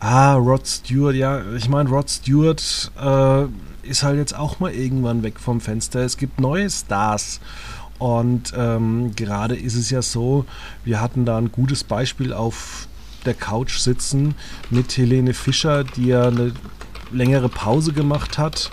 ah, 0.00 0.34
Rod 0.34 0.66
Stewart, 0.66 1.14
ja, 1.14 1.42
ich 1.56 1.70
meine, 1.70 1.88
Rod 1.88 2.10
Stewart 2.10 2.92
äh, 3.00 3.46
ist 3.88 4.02
halt 4.02 4.18
jetzt 4.18 4.36
auch 4.36 4.60
mal 4.60 4.72
irgendwann 4.72 5.22
weg 5.22 5.40
vom 5.40 5.60
Fenster. 5.60 6.00
Es 6.00 6.16
gibt 6.16 6.40
neue 6.40 6.70
Stars. 6.70 7.40
Und 7.98 8.52
ähm, 8.56 9.16
gerade 9.16 9.56
ist 9.56 9.74
es 9.74 9.90
ja 9.90 10.02
so, 10.02 10.44
wir 10.84 11.00
hatten 11.00 11.24
da 11.24 11.36
ein 11.36 11.50
gutes 11.50 11.82
Beispiel 11.82 12.32
auf 12.32 12.86
der 13.24 13.34
Couch 13.34 13.78
sitzen 13.78 14.34
mit 14.70 14.96
Helene 14.96 15.34
Fischer, 15.34 15.82
die 15.82 16.06
ja 16.06 16.28
eine 16.28 16.52
längere 17.10 17.48
Pause 17.48 17.92
gemacht 17.92 18.38
hat 18.38 18.70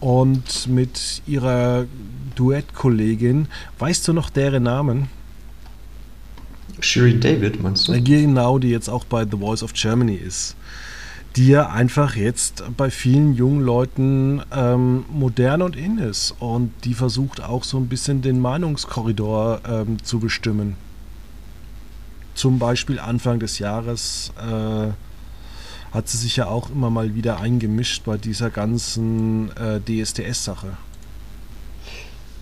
und 0.00 0.66
mit 0.66 1.22
ihrer 1.26 1.84
Duettkollegin. 2.34 3.48
Weißt 3.78 4.08
du 4.08 4.12
noch 4.12 4.30
deren 4.30 4.62
Namen? 4.62 5.08
Shirin 6.80 7.20
David, 7.20 7.62
meinst 7.62 7.88
du? 7.88 8.02
Genau, 8.02 8.58
die 8.58 8.68
jetzt 8.68 8.88
auch 8.88 9.04
bei 9.04 9.24
The 9.24 9.36
Voice 9.38 9.62
of 9.62 9.72
Germany 9.74 10.14
ist. 10.14 10.56
Die 11.36 11.48
ja 11.48 11.68
einfach 11.68 12.14
jetzt 12.14 12.62
bei 12.76 12.90
vielen 12.90 13.34
jungen 13.34 13.60
Leuten 13.60 14.42
ähm, 14.54 15.04
modern 15.10 15.62
und 15.62 15.74
in 15.74 15.98
ist. 15.98 16.34
Und 16.38 16.72
die 16.84 16.94
versucht 16.94 17.42
auch 17.42 17.64
so 17.64 17.76
ein 17.76 17.88
bisschen 17.88 18.22
den 18.22 18.40
Meinungskorridor 18.40 19.60
ähm, 19.68 20.02
zu 20.02 20.20
bestimmen. 20.20 20.76
Zum 22.34 22.58
Beispiel 22.58 23.00
Anfang 23.00 23.40
des 23.40 23.58
Jahres 23.58 24.32
äh, 24.38 24.92
hat 25.94 26.08
sie 26.08 26.18
sich 26.18 26.36
ja 26.36 26.46
auch 26.46 26.70
immer 26.70 26.90
mal 26.90 27.14
wieder 27.14 27.40
eingemischt 27.40 28.04
bei 28.04 28.16
dieser 28.16 28.50
ganzen 28.50 29.50
äh, 29.56 29.80
DSDS-Sache. 29.80 30.76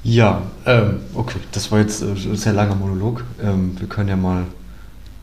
Ja, 0.05 0.43
ähm, 0.67 1.01
okay, 1.15 1.39
das 1.53 1.71
war 1.71 1.79
jetzt 1.79 2.03
äh, 2.03 2.07
ein 2.07 2.37
sehr 2.37 2.53
langer 2.53 2.75
Monolog. 2.75 3.25
Ähm, 3.41 3.79
wir 3.79 3.89
können 3.89 4.09
ja 4.09 4.17
mal 4.17 4.47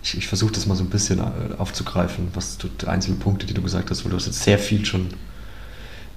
ich, 0.03 0.17
ich 0.17 0.27
versuche 0.27 0.53
das 0.53 0.65
mal 0.65 0.75
so 0.75 0.83
ein 0.83 0.89
bisschen 0.89 1.19
äh, 1.19 1.23
aufzugreifen, 1.57 2.29
was 2.33 2.57
du, 2.57 2.67
die 2.67 2.87
einzelnen 2.87 3.19
Punkte, 3.19 3.45
die 3.45 3.53
du 3.53 3.61
gesagt 3.61 3.89
hast, 3.89 4.03
weil 4.03 4.11
du 4.11 4.17
hast 4.17 4.27
jetzt 4.27 4.43
sehr 4.43 4.57
viel 4.57 4.85
schon, 4.85 5.07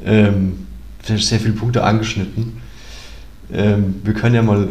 ähm, 0.04 0.66
sehr 1.04 1.40
viele 1.40 1.54
Punkte 1.54 1.82
angeschnitten. 1.82 2.60
Ähm, 3.52 4.00
wir 4.04 4.14
können 4.14 4.34
ja 4.34 4.42
mal 4.42 4.68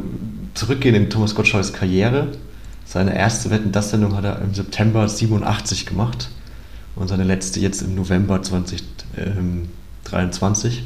zurückgehen 0.53 0.95
in 0.95 1.09
Thomas 1.09 1.35
Gottschalks 1.35 1.73
Karriere. 1.73 2.29
Seine 2.85 3.15
erste 3.15 3.49
Wetten, 3.51 3.71
das 3.71 3.91
Sendung 3.91 4.15
hat 4.15 4.25
er 4.25 4.41
im 4.41 4.53
September 4.53 5.07
87 5.07 5.85
gemacht 5.85 6.29
und 6.95 7.07
seine 7.07 7.23
letzte 7.23 7.59
jetzt 7.59 7.81
im 7.81 7.95
November 7.95 8.41
2023. 8.41 10.83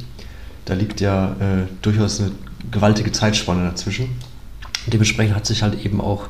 Da 0.66 0.74
liegt 0.74 1.02
ja 1.02 1.34
äh, 1.34 1.68
durchaus 1.82 2.20
eine 2.20 2.32
gewaltige 2.72 3.12
Zeitspanne 3.12 3.70
dazwischen. 3.70 4.10
Dementsprechend 4.88 5.36
hat 5.36 5.46
sich 5.46 5.64
halt 5.64 5.84
eben 5.84 6.02
auch 6.02 6.28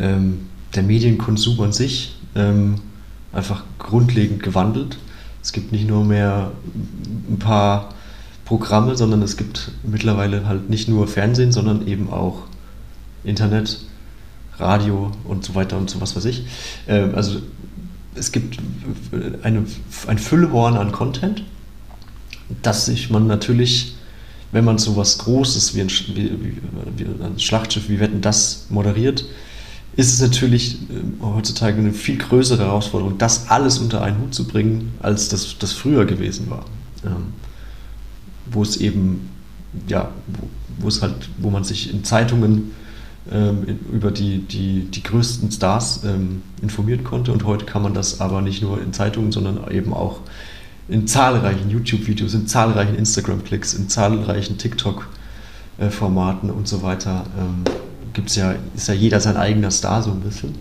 ähm, 0.00 0.48
der 0.74 0.82
Medienkonsum 0.82 1.60
an 1.60 1.72
sich 1.72 2.16
ähm, 2.34 2.76
einfach 3.32 3.64
grundlegend 3.78 4.42
gewandelt. 4.42 4.98
Es 5.42 5.52
gibt 5.52 5.72
nicht 5.72 5.86
nur 5.86 6.04
mehr 6.04 6.52
ein 7.30 7.38
paar 7.38 7.94
Programme, 8.44 8.96
sondern 8.96 9.22
es 9.22 9.36
gibt 9.36 9.72
mittlerweile 9.82 10.46
halt 10.46 10.70
nicht 10.70 10.88
nur 10.88 11.08
Fernsehen, 11.08 11.52
sondern 11.52 11.86
eben 11.86 12.10
auch 12.10 12.42
Internet, 13.24 13.80
Radio 14.58 15.12
und 15.24 15.44
so 15.44 15.54
weiter 15.54 15.78
und 15.78 15.88
so 15.88 16.00
was 16.00 16.14
weiß 16.14 16.24
ich. 16.26 16.44
Ähm, 16.86 17.14
also 17.14 17.40
es 18.14 18.32
gibt 18.32 18.58
eine, 19.42 19.64
ein 20.06 20.18
Füllhorn 20.18 20.76
an 20.76 20.92
Content, 20.92 21.44
dass 22.62 22.86
sich 22.86 23.10
man 23.10 23.26
natürlich, 23.26 23.94
wenn 24.52 24.64
man 24.64 24.78
so 24.78 24.96
was 24.96 25.18
Großes 25.18 25.74
wie 25.74 25.80
ein, 25.80 25.88
wie, 25.88 26.58
wie 26.96 27.04
ein 27.04 27.38
Schlachtschiff 27.38 27.88
wie 27.88 28.00
Wetten 28.00 28.20
das 28.20 28.66
moderiert, 28.68 29.24
ist 29.96 30.12
es 30.12 30.20
natürlich 30.20 30.74
äh, 30.74 31.22
heutzutage 31.22 31.78
eine 31.78 31.92
viel 31.92 32.18
größere 32.18 32.64
Herausforderung, 32.64 33.18
das 33.18 33.48
alles 33.48 33.78
unter 33.78 34.02
einen 34.02 34.18
Hut 34.20 34.34
zu 34.34 34.46
bringen, 34.46 34.94
als 35.00 35.28
das, 35.28 35.56
das 35.58 35.72
früher 35.72 36.06
gewesen 36.06 36.50
war. 36.50 36.64
Ähm, 37.04 37.34
wo 38.50 38.62
es 38.62 38.76
eben, 38.76 39.30
ja, 39.88 40.10
wo, 40.26 40.48
wo, 40.78 40.88
es 40.88 41.02
halt, 41.02 41.28
wo 41.38 41.50
man 41.50 41.64
sich 41.64 41.92
in 41.92 42.04
Zeitungen 42.04 42.72
ähm, 43.30 43.64
in, 43.66 43.78
über 43.92 44.10
die, 44.10 44.38
die, 44.38 44.84
die 44.90 45.02
größten 45.02 45.50
Stars 45.50 46.02
ähm, 46.04 46.42
informieren 46.60 47.04
konnte 47.04 47.32
und 47.32 47.44
heute 47.44 47.64
kann 47.66 47.82
man 47.82 47.94
das 47.94 48.20
aber 48.20 48.40
nicht 48.40 48.62
nur 48.62 48.82
in 48.82 48.92
Zeitungen, 48.92 49.30
sondern 49.32 49.70
eben 49.70 49.92
auch 49.92 50.20
in 50.88 51.06
zahlreichen 51.06 51.70
YouTube-Videos, 51.70 52.34
in 52.34 52.46
zahlreichen 52.46 52.96
Instagram-Klicks, 52.96 53.74
in 53.74 53.88
zahlreichen 53.88 54.58
TikTok-Formaten 54.58 56.48
äh, 56.48 56.52
und 56.52 56.66
so 56.66 56.82
weiter 56.82 57.24
ähm, 57.38 57.62
gibt's 58.12 58.36
ja, 58.36 58.54
ist 58.74 58.88
ja 58.88 58.94
jeder 58.94 59.20
sein 59.20 59.36
eigener 59.36 59.70
Star 59.70 60.02
so 60.02 60.10
ein 60.10 60.20
bisschen. 60.20 60.54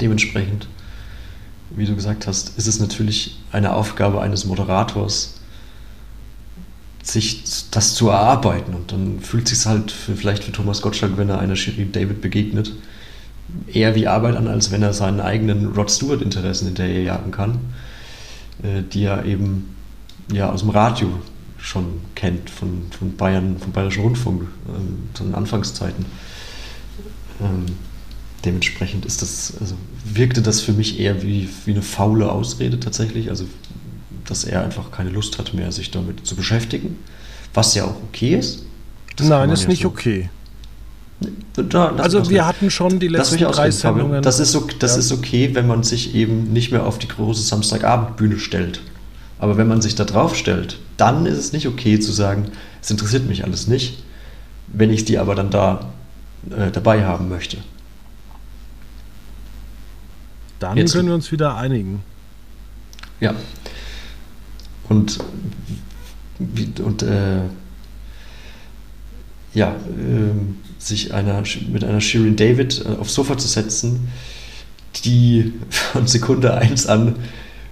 Dementsprechend, 0.00 0.68
wie 1.70 1.86
du 1.86 1.94
gesagt 1.94 2.26
hast, 2.26 2.56
ist 2.56 2.66
es 2.66 2.80
natürlich 2.80 3.38
eine 3.52 3.74
Aufgabe 3.74 4.20
eines 4.20 4.44
Moderators, 4.44 5.34
sich 7.02 7.70
das 7.70 7.94
zu 7.94 8.08
erarbeiten. 8.08 8.74
Und 8.74 8.92
dann 8.92 9.20
fühlt 9.20 9.48
sich 9.48 9.64
halt 9.66 9.90
für, 9.90 10.14
vielleicht 10.14 10.44
für 10.44 10.52
Thomas 10.52 10.82
Gottschalk, 10.82 11.16
wenn 11.16 11.28
er 11.28 11.38
einer 11.38 11.56
Shirin 11.56 11.92
David 11.92 12.20
begegnet, 12.20 12.72
eher 13.66 13.94
wie 13.94 14.06
Arbeit 14.06 14.36
an, 14.36 14.46
als 14.46 14.70
wenn 14.70 14.82
er 14.82 14.92
seinen 14.92 15.20
eigenen 15.20 15.72
Rod 15.72 15.90
Stewart-Interessen 15.90 16.66
hinterherjagen 16.66 17.30
kann, 17.30 17.58
äh, 18.62 18.82
die 18.82 19.04
er 19.04 19.24
eben 19.24 19.74
ja, 20.32 20.50
aus 20.50 20.60
dem 20.60 20.70
Radio 20.70 21.08
schon 21.56 22.00
kennt, 22.14 22.50
von, 22.50 22.82
von 22.96 23.16
Bayern, 23.16 23.56
vom 23.58 23.72
Bayerischen 23.72 24.02
Rundfunk, 24.02 24.42
äh, 24.42 25.16
zu 25.16 25.24
den 25.24 25.34
Anfangszeiten. 25.34 26.04
Ähm, 27.40 27.66
dementsprechend 28.44 29.04
ist 29.04 29.22
das, 29.22 29.54
also 29.60 29.74
wirkte 30.04 30.42
das 30.42 30.60
für 30.60 30.72
mich 30.72 31.00
eher 31.00 31.22
wie, 31.22 31.48
wie 31.64 31.72
eine 31.72 31.82
faule 31.82 32.30
Ausrede 32.30 32.78
tatsächlich, 32.80 33.30
also 33.30 33.44
dass 34.26 34.44
er 34.44 34.62
einfach 34.62 34.90
keine 34.90 35.10
Lust 35.10 35.38
hatte 35.38 35.56
mehr, 35.56 35.72
sich 35.72 35.90
damit 35.90 36.26
zu 36.26 36.36
beschäftigen, 36.36 36.96
was 37.54 37.74
ja 37.74 37.84
auch 37.84 37.96
okay 38.08 38.36
ist. 38.36 38.64
Das 39.16 39.26
Nein, 39.26 39.50
ist 39.50 39.62
ja 39.62 39.68
nicht 39.68 39.82
so 39.82 39.88
okay. 39.88 40.30
Da, 41.54 41.96
also 41.96 42.30
wir 42.30 42.46
hatten 42.46 42.70
schon 42.70 43.00
die 43.00 43.08
letzten 43.08 43.38
drei 43.38 43.72
Sendungen. 43.72 44.22
Das, 44.22 44.38
ist, 44.38 44.54
okay, 44.54 44.76
das 44.78 44.92
ja. 44.92 44.98
ist 44.98 45.12
okay, 45.12 45.50
wenn 45.54 45.66
man 45.66 45.82
sich 45.82 46.14
eben 46.14 46.52
nicht 46.52 46.70
mehr 46.70 46.86
auf 46.86 46.98
die 46.98 47.08
große 47.08 47.42
Samstagabendbühne 47.42 48.38
stellt. 48.38 48.80
Aber 49.40 49.56
wenn 49.56 49.66
man 49.66 49.82
sich 49.82 49.96
da 49.96 50.04
drauf 50.04 50.36
stellt, 50.36 50.78
dann 50.96 51.26
ist 51.26 51.38
es 51.38 51.52
nicht 51.52 51.66
okay 51.66 51.98
zu 51.98 52.12
sagen, 52.12 52.50
es 52.80 52.90
interessiert 52.90 53.26
mich 53.26 53.44
alles 53.44 53.66
nicht. 53.66 54.04
Wenn 54.68 54.90
ich 54.90 55.04
die 55.04 55.18
aber 55.18 55.34
dann 55.34 55.50
da 55.50 55.92
äh, 56.52 56.70
dabei 56.70 57.04
haben 57.04 57.28
möchte. 57.28 57.58
Dann 60.58 60.76
Jetzt. 60.76 60.92
können 60.92 61.08
wir 61.08 61.14
uns 61.14 61.30
wieder 61.30 61.56
einigen. 61.56 62.02
Ja. 63.20 63.34
Und, 64.88 65.18
und 66.38 67.02
äh, 67.02 67.42
ja, 69.54 69.70
äh, 69.72 69.74
sich 70.78 71.12
einer, 71.12 71.42
mit 71.68 71.84
einer 71.84 72.00
Shirin 72.00 72.36
David 72.36 72.84
äh, 72.84 72.96
aufs 73.00 73.14
Sofa 73.14 73.36
zu 73.36 73.48
setzen, 73.48 74.08
die 75.04 75.52
von 75.70 76.06
Sekunde 76.06 76.54
1 76.54 76.86
an 76.86 77.16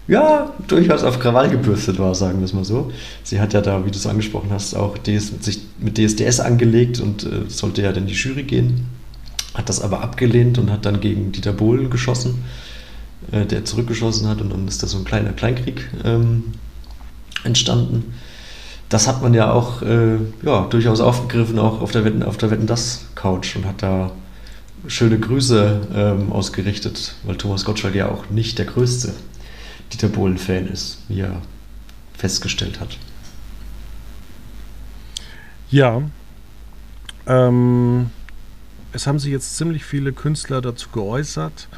ja, 0.08 0.52
durchaus 0.68 1.02
auf 1.02 1.18
Krawall 1.18 1.50
gebürstet 1.50 1.98
war, 1.98 2.14
sagen 2.14 2.38
wir 2.38 2.44
es 2.44 2.52
mal 2.52 2.64
so. 2.64 2.92
Sie 3.24 3.40
hat 3.40 3.52
ja 3.54 3.60
da, 3.60 3.84
wie 3.84 3.90
du 3.90 3.96
es 3.96 4.06
angesprochen 4.06 4.50
hast, 4.50 4.74
auch 4.74 4.96
DS, 4.98 5.32
sich 5.40 5.60
mit 5.80 5.98
DSDS 5.98 6.40
angelegt 6.40 7.00
und 7.00 7.24
äh, 7.24 7.48
sollte 7.48 7.82
ja 7.82 7.92
dann 7.92 8.06
die 8.06 8.14
Jury 8.14 8.44
gehen. 8.44 8.86
Hat 9.54 9.68
das 9.68 9.80
aber 9.80 10.02
abgelehnt 10.02 10.58
und 10.58 10.70
hat 10.70 10.86
dann 10.86 11.00
gegen 11.00 11.32
Dieter 11.32 11.52
Bohlen 11.52 11.90
geschossen, 11.90 12.44
äh, 13.32 13.46
der 13.46 13.64
zurückgeschossen 13.64 14.28
hat 14.28 14.40
und 14.40 14.52
dann 14.52 14.68
ist 14.68 14.82
da 14.82 14.86
so 14.86 14.98
ein 14.98 15.04
kleiner 15.04 15.32
Kleinkrieg 15.32 15.88
ähm, 16.04 16.52
entstanden. 17.42 18.14
Das 18.88 19.08
hat 19.08 19.22
man 19.22 19.34
ja 19.34 19.52
auch 19.52 19.82
äh, 19.82 20.18
ja, 20.44 20.66
durchaus 20.70 21.00
aufgegriffen, 21.00 21.58
auch 21.58 21.80
auf 21.80 21.90
der 21.90 22.04
Wetten, 22.04 22.22
auf 22.22 22.36
der 22.36 22.52
Wetten 22.52 22.68
das 22.68 23.06
Couch 23.16 23.56
und 23.56 23.64
hat 23.64 23.82
da 23.82 24.12
schöne 24.86 25.18
Grüße 25.18 25.80
ähm, 25.92 26.32
ausgerichtet, 26.32 27.16
weil 27.24 27.34
Thomas 27.34 27.64
Gottschalk 27.64 27.96
ja 27.96 28.08
auch 28.08 28.30
nicht 28.30 28.58
der 28.58 28.66
größte 28.66 29.12
Dieter 29.92 30.08
Bohlen-Fan 30.08 30.68
ist, 30.68 31.02
wie 31.08 31.20
er 31.20 31.42
festgestellt 32.16 32.80
hat. 32.80 32.98
Ja. 35.70 36.02
Ähm, 37.26 38.10
es 38.92 39.06
haben 39.06 39.18
sich 39.18 39.32
jetzt 39.32 39.56
ziemlich 39.56 39.84
viele 39.84 40.12
Künstler 40.12 40.60
dazu 40.60 40.90
geäußert. 40.90 41.68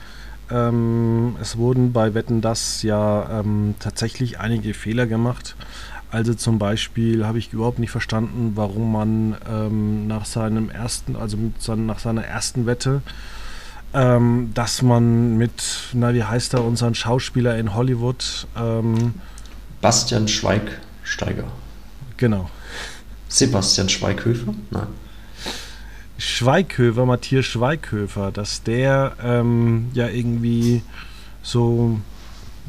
Ähm, 0.51 1.37
es 1.41 1.57
wurden 1.57 1.93
bei 1.93 2.15
Wetten 2.15 2.41
das 2.41 2.83
ja 2.83 3.41
ähm, 3.41 3.75
tatsächlich 3.79 4.41
einige 4.41 4.75
Fehler 4.75 5.07
gemacht. 5.07 5.57
Also 6.11 6.33
zum 6.33 6.59
Beispiel 6.59 7.27
habe 7.27 7.39
ich 7.39 7.53
überhaupt 7.53 7.79
nicht 7.79 7.91
verstanden, 7.91 8.53
warum 8.55 8.93
man 8.93 9.37
ähm, 9.51 10.07
nach 10.07 10.25
seinem 10.25 10.71
ersten, 10.71 11.17
also 11.17 11.37
nach 11.77 11.99
seiner 11.99 12.25
ersten 12.25 12.65
Wette 12.65 13.03
ähm, 13.95 14.51
dass 14.55 14.83
man 14.83 15.37
mit, 15.37 15.63
na 15.93 16.13
wie 16.15 16.25
heißt 16.25 16.55
er, 16.55 16.65
unseren 16.65 16.95
Schauspieler 16.95 17.59
in 17.59 17.75
Hollywood? 17.75 18.47
Ähm, 18.57 19.15
Bastian 19.81 20.29
Schweigsteiger. 20.29 21.45
Genau. 22.17 22.51
Sebastian 23.29 23.89
Schweighöfer? 23.89 24.55
Nein. 24.71 24.89
Schweighöfer, 26.19 27.07
Matthias 27.07 27.47
Schweighöfer, 27.47 28.33
dass 28.33 28.63
der 28.65 29.17
ähm, 29.23 29.91
ja 29.95 30.09
irgendwie 30.09 30.83
so 31.43 32.01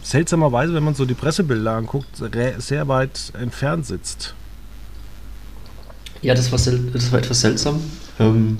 seltsamerweise, 0.03 0.73
wenn 0.73 0.83
man 0.83 0.93
so 0.93 1.05
die 1.05 1.15
Pressebilder 1.15 1.71
anguckt, 1.71 2.21
sehr 2.59 2.87
weit 2.87 3.33
entfernt 3.39 3.85
sitzt. 3.85 4.35
Ja, 6.21 6.35
das 6.35 6.51
war, 6.51 6.59
das 6.93 7.11
war 7.11 7.19
etwas 7.19 7.41
seltsam. 7.41 7.81
Ähm, 8.19 8.57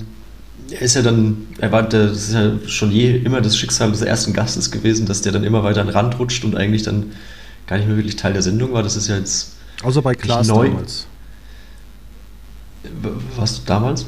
er 0.70 0.82
ist 0.82 0.94
ja 0.94 1.02
dann, 1.02 1.46
er 1.58 1.72
war, 1.72 1.82
das 1.82 2.28
ist 2.28 2.34
ja 2.34 2.52
schon 2.66 2.90
je 2.90 3.16
immer 3.16 3.40
das 3.40 3.56
Schicksal 3.56 3.90
des 3.90 4.02
ersten 4.02 4.32
Gastes 4.32 4.70
gewesen, 4.70 5.06
dass 5.06 5.22
der 5.22 5.32
dann 5.32 5.44
immer 5.44 5.62
weiter 5.62 5.80
an 5.80 5.88
den 5.88 5.96
Rand 5.96 6.18
rutscht 6.18 6.44
und 6.44 6.56
eigentlich 6.56 6.82
dann 6.82 7.12
gar 7.66 7.76
nicht 7.76 7.86
mehr 7.86 7.96
wirklich 7.96 8.16
Teil 8.16 8.32
der 8.32 8.42
Sendung 8.42 8.72
war. 8.72 8.82
Das 8.82 8.96
ist 8.96 9.08
ja 9.08 9.16
jetzt. 9.16 9.56
Außer 9.82 10.02
bei 10.02 10.14
Klaas 10.14 10.48
neu. 10.48 10.68
damals. 10.68 11.06
Was 13.36 13.64
damals? 13.64 14.06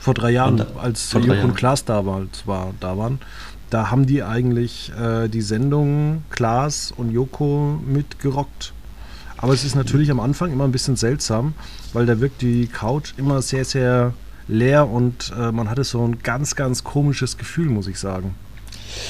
Vor 0.00 0.14
drei 0.14 0.30
Jahren, 0.30 0.56
da, 0.56 0.66
als 0.80 1.12
Jörg 1.12 1.44
und 1.44 1.54
Klaas 1.54 1.84
damals 1.84 2.46
war, 2.46 2.74
da 2.80 2.98
waren, 2.98 3.20
da 3.70 3.90
haben 3.90 4.06
die 4.06 4.22
eigentlich 4.22 4.92
äh, 5.00 5.28
die 5.28 5.42
Sendung 5.42 6.24
Klaas 6.30 6.92
und 6.96 7.12
Joko 7.12 7.80
mitgerockt. 7.86 8.72
Aber 9.36 9.52
es 9.52 9.64
ist 9.64 9.74
natürlich 9.74 10.10
am 10.10 10.20
Anfang 10.20 10.52
immer 10.52 10.64
ein 10.64 10.72
bisschen 10.72 10.96
seltsam, 10.96 11.54
weil 11.92 12.06
da 12.06 12.20
wirkt 12.20 12.42
die 12.42 12.66
Couch 12.66 13.14
immer 13.16 13.42
sehr, 13.42 13.64
sehr 13.64 14.12
leer 14.48 14.88
und 14.88 15.32
äh, 15.38 15.52
man 15.52 15.70
hatte 15.70 15.84
so 15.84 16.06
ein 16.06 16.18
ganz, 16.22 16.56
ganz 16.56 16.84
komisches 16.84 17.38
Gefühl, 17.38 17.68
muss 17.68 17.86
ich 17.86 17.98
sagen. 17.98 18.34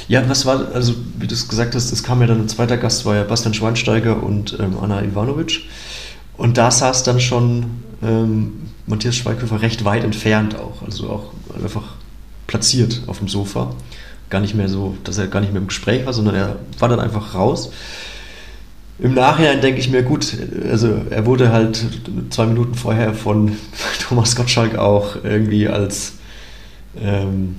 Ja, 0.08 0.28
was 0.28 0.46
war, 0.46 0.72
also 0.74 0.94
wie 1.18 1.26
du 1.26 1.34
es 1.34 1.48
gesagt 1.48 1.74
hast, 1.74 1.92
es 1.92 2.02
kam 2.02 2.20
ja 2.20 2.26
dann 2.26 2.40
ein 2.40 2.48
zweiter 2.48 2.76
Gast, 2.76 3.04
war 3.04 3.16
ja 3.16 3.24
Bastian 3.24 3.54
Schweinsteiger 3.54 4.22
und 4.22 4.56
ähm, 4.60 4.76
Anna 4.80 5.02
Ivanovic. 5.02 5.62
Und 6.36 6.56
da 6.56 6.70
saß 6.70 7.02
dann 7.02 7.20
schon 7.20 7.82
ähm, 8.02 8.70
Matthias 8.86 9.16
Schweighöfer 9.16 9.62
recht 9.62 9.84
weit 9.84 10.04
entfernt 10.04 10.56
auch, 10.56 10.82
also 10.82 11.08
auch 11.10 11.32
einfach 11.62 11.94
platziert 12.46 13.02
auf 13.06 13.18
dem 13.18 13.28
Sofa. 13.28 13.74
Gar 14.30 14.40
nicht 14.40 14.54
mehr 14.54 14.68
so, 14.68 14.96
dass 15.04 15.18
er 15.18 15.26
gar 15.26 15.40
nicht 15.40 15.52
mehr 15.52 15.60
im 15.60 15.68
Gespräch 15.68 16.06
war, 16.06 16.12
sondern 16.12 16.34
er 16.34 16.56
war 16.78 16.88
dann 16.88 17.00
einfach 17.00 17.34
raus. 17.34 17.70
Im 19.02 19.14
Nachhinein 19.14 19.60
denke 19.60 19.80
ich 19.80 19.90
mir, 19.90 20.04
gut, 20.04 20.32
also 20.70 21.00
er 21.10 21.26
wurde 21.26 21.50
halt 21.50 21.84
zwei 22.30 22.46
Minuten 22.46 22.76
vorher 22.76 23.14
von 23.14 23.56
Thomas 24.00 24.36
Gottschalk 24.36 24.78
auch 24.78 25.16
irgendwie 25.24 25.66
als 25.66 26.18
ähm, 26.96 27.56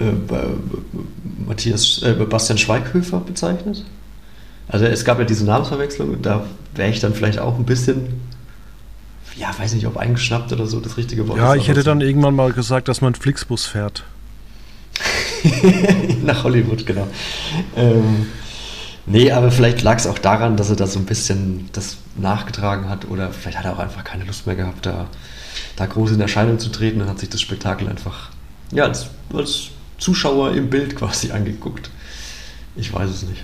äh, 0.00 0.12
Matthias, 1.46 2.02
äh, 2.02 2.14
Bastian 2.14 2.56
Schweighöfer 2.56 3.20
bezeichnet. 3.20 3.84
Also 4.66 4.86
es 4.86 5.04
gab 5.04 5.18
ja 5.18 5.26
diese 5.26 5.44
Namensverwechslung, 5.44 6.22
da 6.22 6.46
wäre 6.74 6.88
ich 6.88 7.00
dann 7.00 7.12
vielleicht 7.12 7.38
auch 7.38 7.58
ein 7.58 7.66
bisschen, 7.66 8.18
ja, 9.36 9.54
weiß 9.58 9.74
nicht, 9.74 9.86
ob 9.86 9.98
eingeschnappt 9.98 10.54
oder 10.54 10.66
so 10.66 10.80
das 10.80 10.96
richtige 10.96 11.28
Wort. 11.28 11.36
Ja, 11.36 11.54
ich 11.54 11.68
hätte 11.68 11.82
so. 11.82 11.90
dann 11.90 12.00
irgendwann 12.00 12.34
mal 12.34 12.50
gesagt, 12.54 12.88
dass 12.88 13.02
man 13.02 13.14
Flixbus 13.14 13.66
fährt. 13.66 14.04
Nach 16.24 16.44
Hollywood, 16.44 16.86
genau. 16.86 17.06
Ähm, 17.76 18.26
nee, 19.06 19.30
aber 19.32 19.50
vielleicht 19.50 19.82
lag 19.82 19.98
es 19.98 20.06
auch 20.06 20.18
daran, 20.18 20.56
dass 20.56 20.70
er 20.70 20.76
da 20.76 20.86
so 20.86 20.98
ein 20.98 21.06
bisschen 21.06 21.68
das 21.72 21.96
nachgetragen 22.16 22.88
hat 22.88 23.08
oder 23.08 23.30
vielleicht 23.30 23.58
hat 23.58 23.64
er 23.64 23.74
auch 23.74 23.78
einfach 23.78 24.04
keine 24.04 24.24
Lust 24.24 24.46
mehr 24.46 24.56
gehabt, 24.56 24.86
da, 24.86 25.06
da 25.76 25.86
groß 25.86 26.12
in 26.12 26.20
Erscheinung 26.20 26.58
zu 26.58 26.70
treten 26.70 27.00
und 27.00 27.08
hat 27.08 27.18
sich 27.18 27.28
das 27.28 27.40
Spektakel 27.40 27.88
einfach 27.88 28.30
ja, 28.72 28.84
als, 28.84 29.06
als 29.32 29.68
Zuschauer 29.98 30.52
im 30.52 30.70
Bild 30.70 30.96
quasi 30.96 31.30
angeguckt. 31.32 31.90
Ich 32.74 32.92
weiß 32.92 33.10
es 33.10 33.22
nicht. 33.22 33.42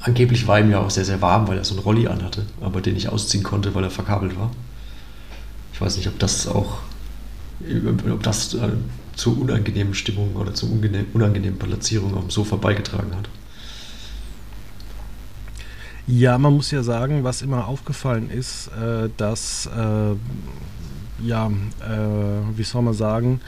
Angeblich 0.00 0.46
war 0.46 0.60
ihm 0.60 0.70
ja 0.70 0.80
auch 0.80 0.90
sehr, 0.90 1.04
sehr 1.04 1.20
warm, 1.20 1.48
weil 1.48 1.58
er 1.58 1.64
so 1.64 1.74
einen 1.74 1.82
Rolli 1.82 2.06
anhatte, 2.06 2.46
aber 2.60 2.80
den 2.80 2.96
ich 2.96 3.08
ausziehen 3.08 3.42
konnte, 3.42 3.74
weil 3.74 3.84
er 3.84 3.90
verkabelt 3.90 4.38
war. 4.38 4.50
Ich 5.72 5.80
weiß 5.80 5.96
nicht, 5.96 6.08
ob 6.08 6.18
das 6.18 6.46
auch, 6.46 6.78
ob 8.10 8.22
das 8.22 8.54
äh, 8.54 8.68
zur 9.16 9.38
unangenehmen 9.38 9.94
Stimmung 9.94 10.36
oder 10.36 10.54
zur 10.54 10.70
unangenehmen 10.70 11.58
Platzierung 11.58 12.14
auf 12.14 12.22
dem 12.22 12.30
Sofa 12.30 12.56
beigetragen 12.56 13.14
hat. 13.16 13.28
Ja, 16.10 16.38
man 16.38 16.54
muss 16.54 16.70
ja 16.70 16.82
sagen, 16.82 17.22
was 17.22 17.42
immer 17.42 17.68
aufgefallen 17.68 18.30
ist, 18.30 18.68
äh, 18.68 19.10
dass, 19.18 19.66
äh, 19.66 20.14
ja, 21.22 21.48
äh, 21.48 22.56
wie 22.56 22.62
soll 22.62 22.80
man 22.80 22.94
sagen, 22.94 23.42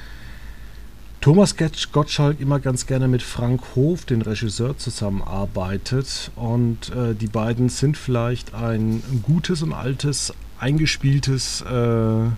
Thomas 1.22 1.54
Gottschalk 1.56 2.38
immer 2.38 2.60
ganz 2.60 2.86
gerne 2.86 3.08
mit 3.08 3.22
Frank 3.22 3.62
Hof, 3.74 4.04
den 4.04 4.20
Regisseur, 4.20 4.76
zusammenarbeitet. 4.76 6.30
Und 6.36 6.90
äh, 6.90 7.14
die 7.14 7.28
beiden 7.28 7.70
sind 7.70 7.96
vielleicht 7.96 8.52
ein 8.52 9.02
gutes 9.22 9.62
und 9.62 9.72
altes, 9.72 10.34
eingespieltes 10.58 11.62
äh, 11.62 12.28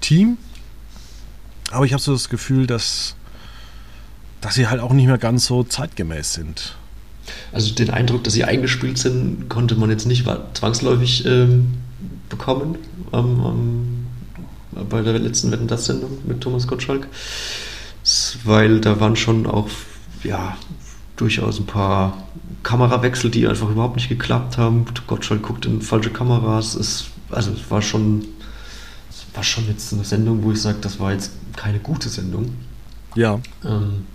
Team. 0.00 0.36
Aber 1.70 1.84
ich 1.86 1.92
habe 1.92 2.02
so 2.02 2.12
das 2.12 2.28
Gefühl, 2.28 2.66
dass, 2.66 3.14
dass 4.40 4.54
sie 4.56 4.66
halt 4.66 4.80
auch 4.80 4.92
nicht 4.92 5.06
mehr 5.06 5.18
ganz 5.18 5.46
so 5.46 5.62
zeitgemäß 5.62 6.34
sind. 6.34 6.76
Also 7.52 7.74
den 7.74 7.90
Eindruck, 7.90 8.24
dass 8.24 8.34
sie 8.34 8.44
eingespielt 8.44 8.98
sind, 8.98 9.48
konnte 9.48 9.76
man 9.76 9.90
jetzt 9.90 10.06
nicht 10.06 10.26
zwangsläufig 10.54 11.24
ähm, 11.26 11.74
bekommen 12.28 12.76
ähm, 13.12 14.06
bei 14.90 15.02
der 15.02 15.18
letzten 15.18 15.50
Wetten 15.52 15.68
das 15.68 15.86
Sendung 15.86 16.18
mit 16.26 16.40
Thomas 16.40 16.66
Gottschalk 16.66 17.06
weil 18.44 18.80
da 18.80 19.00
waren 19.00 19.16
schon 19.16 19.46
auch 19.46 19.68
ja, 20.22 20.56
durchaus 21.16 21.58
ein 21.58 21.66
paar 21.66 22.24
Kamerawechsel, 22.62 23.30
die 23.30 23.46
einfach 23.46 23.68
überhaupt 23.68 23.96
nicht 23.96 24.08
geklappt 24.08 24.58
haben. 24.58 24.84
Gottschalk 25.06 25.42
guckt 25.42 25.66
in 25.66 25.80
falsche 25.82 26.10
Kameras. 26.10 26.74
Es, 26.74 27.06
also 27.30 27.52
es 27.52 27.70
war 27.70 27.82
schon, 27.82 28.24
es 29.10 29.26
war 29.34 29.42
schon 29.42 29.66
jetzt 29.68 29.92
eine 29.92 30.04
Sendung, 30.04 30.42
wo 30.42 30.52
ich 30.52 30.60
sage, 30.60 30.78
das 30.80 31.00
war 31.00 31.12
jetzt 31.12 31.32
keine 31.56 31.78
gute 31.78 32.08
Sendung. 32.08 32.54
Ja. 33.14 33.40
Ähm, 33.64 34.06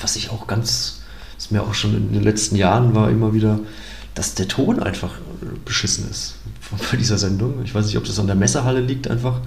was 0.00 0.16
ich 0.16 0.30
auch 0.30 0.46
ganz, 0.46 0.97
was 1.48 1.50
mir 1.50 1.62
auch 1.62 1.74
schon 1.74 1.96
in 1.96 2.12
den 2.12 2.22
letzten 2.22 2.56
Jahren 2.56 2.94
war, 2.94 3.10
immer 3.10 3.32
wieder, 3.32 3.60
dass 4.14 4.34
der 4.34 4.48
Ton 4.48 4.80
einfach 4.80 5.14
beschissen 5.64 6.08
ist 6.10 6.34
bei 6.90 6.96
dieser 6.96 7.16
Sendung. 7.16 7.62
Ich 7.64 7.74
weiß 7.74 7.86
nicht, 7.86 7.96
ob 7.96 8.04
das 8.04 8.18
an 8.18 8.26
der 8.26 8.36
Messehalle 8.36 8.80
liegt 8.80 9.08
einfach. 9.08 9.40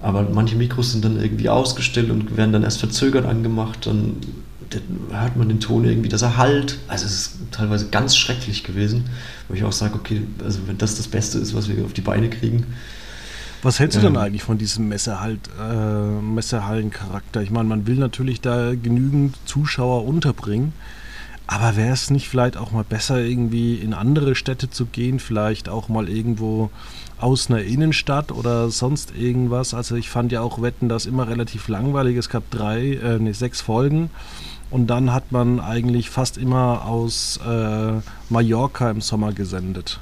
Aber 0.00 0.22
manche 0.22 0.54
Mikros 0.54 0.92
sind 0.92 1.04
dann 1.04 1.20
irgendwie 1.20 1.48
ausgestellt 1.48 2.10
und 2.10 2.36
werden 2.36 2.52
dann 2.52 2.62
erst 2.62 2.78
verzögert 2.78 3.26
angemacht. 3.26 3.86
Dann 3.86 4.16
hört 5.10 5.36
man 5.36 5.48
den 5.48 5.60
Ton 5.60 5.84
irgendwie, 5.84 6.08
dass 6.08 6.22
er 6.22 6.36
halt. 6.36 6.78
Also 6.86 7.06
es 7.06 7.12
ist 7.12 7.32
teilweise 7.50 7.88
ganz 7.88 8.16
schrecklich 8.16 8.62
gewesen, 8.62 9.06
wo 9.48 9.54
ich 9.54 9.64
auch 9.64 9.72
sage, 9.72 9.94
okay, 9.94 10.22
also 10.44 10.60
wenn 10.66 10.78
das 10.78 10.96
das 10.96 11.08
Beste 11.08 11.38
ist, 11.38 11.54
was 11.54 11.68
wir 11.68 11.84
auf 11.84 11.94
die 11.94 12.02
Beine 12.02 12.28
kriegen. 12.28 12.66
Was 13.62 13.80
hältst 13.80 13.96
du 13.96 14.06
ähm, 14.06 14.14
denn 14.14 14.22
eigentlich 14.22 14.42
von 14.42 14.58
diesem 14.58 14.88
Messehalt, 14.88 15.40
äh, 15.58 16.20
Messehallen-Charakter? 16.20 17.40
Ich 17.40 17.50
meine, 17.50 17.68
man 17.68 17.86
will 17.86 17.96
natürlich 17.96 18.42
da 18.42 18.74
genügend 18.74 19.36
Zuschauer 19.46 20.04
unterbringen. 20.04 20.74
Aber 21.46 21.76
wäre 21.76 21.92
es 21.92 22.10
nicht 22.10 22.28
vielleicht 22.28 22.56
auch 22.56 22.72
mal 22.72 22.84
besser, 22.84 23.20
irgendwie 23.20 23.74
in 23.76 23.92
andere 23.92 24.34
Städte 24.34 24.70
zu 24.70 24.86
gehen, 24.86 25.18
vielleicht 25.18 25.68
auch 25.68 25.88
mal 25.88 26.08
irgendwo 26.08 26.70
aus 27.18 27.50
einer 27.50 27.62
Innenstadt 27.62 28.32
oder 28.32 28.70
sonst 28.70 29.14
irgendwas? 29.16 29.74
Also 29.74 29.94
ich 29.96 30.08
fand 30.08 30.32
ja 30.32 30.40
auch 30.40 30.62
Wetten 30.62 30.88
das 30.88 31.06
immer 31.06 31.28
relativ 31.28 31.68
langweilig. 31.68 32.16
Es 32.16 32.30
gab 32.30 32.50
drei, 32.50 32.94
äh, 32.94 33.18
nee, 33.18 33.32
sechs 33.32 33.60
Folgen 33.60 34.10
und 34.70 34.88
dann 34.88 35.12
hat 35.12 35.32
man 35.32 35.60
eigentlich 35.60 36.10
fast 36.10 36.38
immer 36.38 36.86
aus 36.86 37.38
äh, 37.46 37.92
Mallorca 38.30 38.90
im 38.90 39.00
Sommer 39.00 39.32
gesendet. 39.32 40.00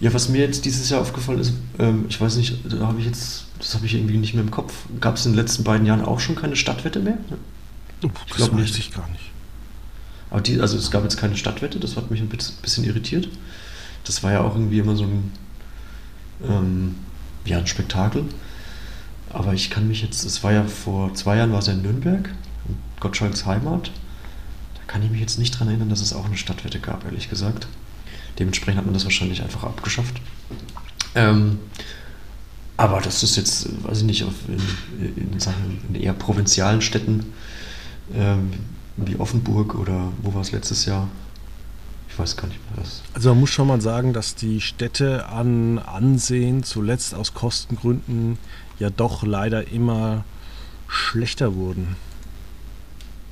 Ja, 0.00 0.14
was 0.14 0.30
mir 0.30 0.38
jetzt 0.38 0.64
dieses 0.64 0.88
Jahr 0.88 1.02
aufgefallen 1.02 1.38
ist, 1.38 1.52
ähm, 1.78 2.06
ich 2.08 2.18
weiß 2.18 2.36
nicht, 2.36 2.56
da 2.68 2.86
habe 2.86 2.98
ich 2.98 3.06
jetzt, 3.06 3.44
das 3.58 3.74
habe 3.74 3.84
ich 3.84 3.94
irgendwie 3.94 4.16
nicht 4.16 4.32
mehr 4.32 4.42
im 4.42 4.50
Kopf. 4.50 4.72
Gab 5.00 5.16
es 5.16 5.26
in 5.26 5.32
den 5.32 5.36
letzten 5.36 5.62
beiden 5.62 5.86
Jahren 5.86 6.02
auch 6.02 6.18
schon 6.18 6.36
keine 6.36 6.56
Stadtwette 6.56 7.00
mehr? 7.00 7.18
Ich 8.02 8.34
glaube 8.34 8.56
nicht. 8.56 8.78
Ich 8.78 8.92
gar 8.92 9.08
nicht. 9.10 9.29
Aber 10.30 10.40
die, 10.40 10.60
also 10.60 10.76
es 10.78 10.90
gab 10.90 11.02
jetzt 11.02 11.16
keine 11.16 11.36
Stadtwette, 11.36 11.80
das 11.80 11.96
hat 11.96 12.10
mich 12.10 12.20
ein 12.20 12.28
bisschen 12.28 12.84
irritiert. 12.84 13.28
Das 14.04 14.22
war 14.22 14.32
ja 14.32 14.40
auch 14.40 14.54
irgendwie 14.54 14.78
immer 14.78 14.96
so 14.96 15.04
ein, 15.04 15.32
ähm, 16.44 16.94
ja, 17.44 17.58
ein 17.58 17.66
Spektakel. 17.66 18.24
Aber 19.30 19.54
ich 19.54 19.70
kann 19.70 19.88
mich 19.88 20.02
jetzt, 20.02 20.24
es 20.24 20.42
war 20.42 20.52
ja 20.52 20.64
vor 20.64 21.14
zwei 21.14 21.36
Jahren, 21.36 21.52
war 21.52 21.58
es 21.58 21.66
ja 21.66 21.72
in 21.72 21.82
Nürnberg, 21.82 22.30
Gottschalks 23.00 23.46
Heimat. 23.46 23.90
Da 24.74 24.80
kann 24.86 25.02
ich 25.02 25.10
mich 25.10 25.20
jetzt 25.20 25.38
nicht 25.38 25.54
daran 25.54 25.68
erinnern, 25.68 25.88
dass 25.88 26.00
es 26.00 26.12
auch 26.12 26.24
eine 26.24 26.36
Stadtwette 26.36 26.80
gab, 26.80 27.04
ehrlich 27.04 27.28
gesagt. 27.28 27.66
Dementsprechend 28.38 28.78
hat 28.78 28.86
man 28.86 28.94
das 28.94 29.04
wahrscheinlich 29.04 29.42
einfach 29.42 29.64
abgeschafft. 29.64 30.20
Ähm, 31.14 31.58
aber 32.76 33.00
das 33.00 33.22
ist 33.22 33.36
jetzt, 33.36 33.68
weiß 33.84 33.98
ich 33.98 34.04
nicht, 34.04 34.22
in, 34.22 34.28
in, 34.98 35.38
in 35.88 36.00
eher 36.00 36.14
provinzialen 36.14 36.80
Städten 36.80 37.26
ähm, 38.14 38.50
wie 38.96 39.16
Offenburg 39.16 39.74
oder 39.74 40.12
wo 40.22 40.34
war 40.34 40.42
es 40.42 40.52
letztes 40.52 40.84
Jahr? 40.84 41.08
Ich 42.08 42.18
weiß 42.18 42.36
gar 42.36 42.48
nicht 42.48 42.60
mehr. 42.70 42.84
Was. 42.84 43.02
Also 43.14 43.30
man 43.30 43.40
muss 43.40 43.50
schon 43.50 43.68
mal 43.68 43.80
sagen, 43.80 44.12
dass 44.12 44.34
die 44.34 44.60
Städte 44.60 45.26
an 45.28 45.78
Ansehen 45.78 46.62
zuletzt 46.64 47.14
aus 47.14 47.34
Kostengründen 47.34 48.38
ja 48.78 48.90
doch 48.90 49.22
leider 49.22 49.70
immer 49.70 50.24
schlechter 50.88 51.54
wurden. 51.54 51.96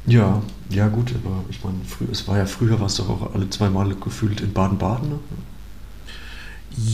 Ja, 0.06 0.42
ja 0.70 0.88
gut, 0.88 1.12
aber 1.22 1.44
ich 1.50 1.62
meine, 1.62 1.78
es 2.10 2.26
war 2.28 2.38
ja 2.38 2.46
früher, 2.46 2.80
war 2.80 2.86
es 2.86 2.94
doch 2.94 3.10
auch 3.10 3.34
alle 3.34 3.50
zwei 3.50 3.68
Mal 3.68 3.94
gefühlt 3.94 4.40
in 4.40 4.52
Baden-Baden. 4.52 5.08
Ne? 5.08 5.18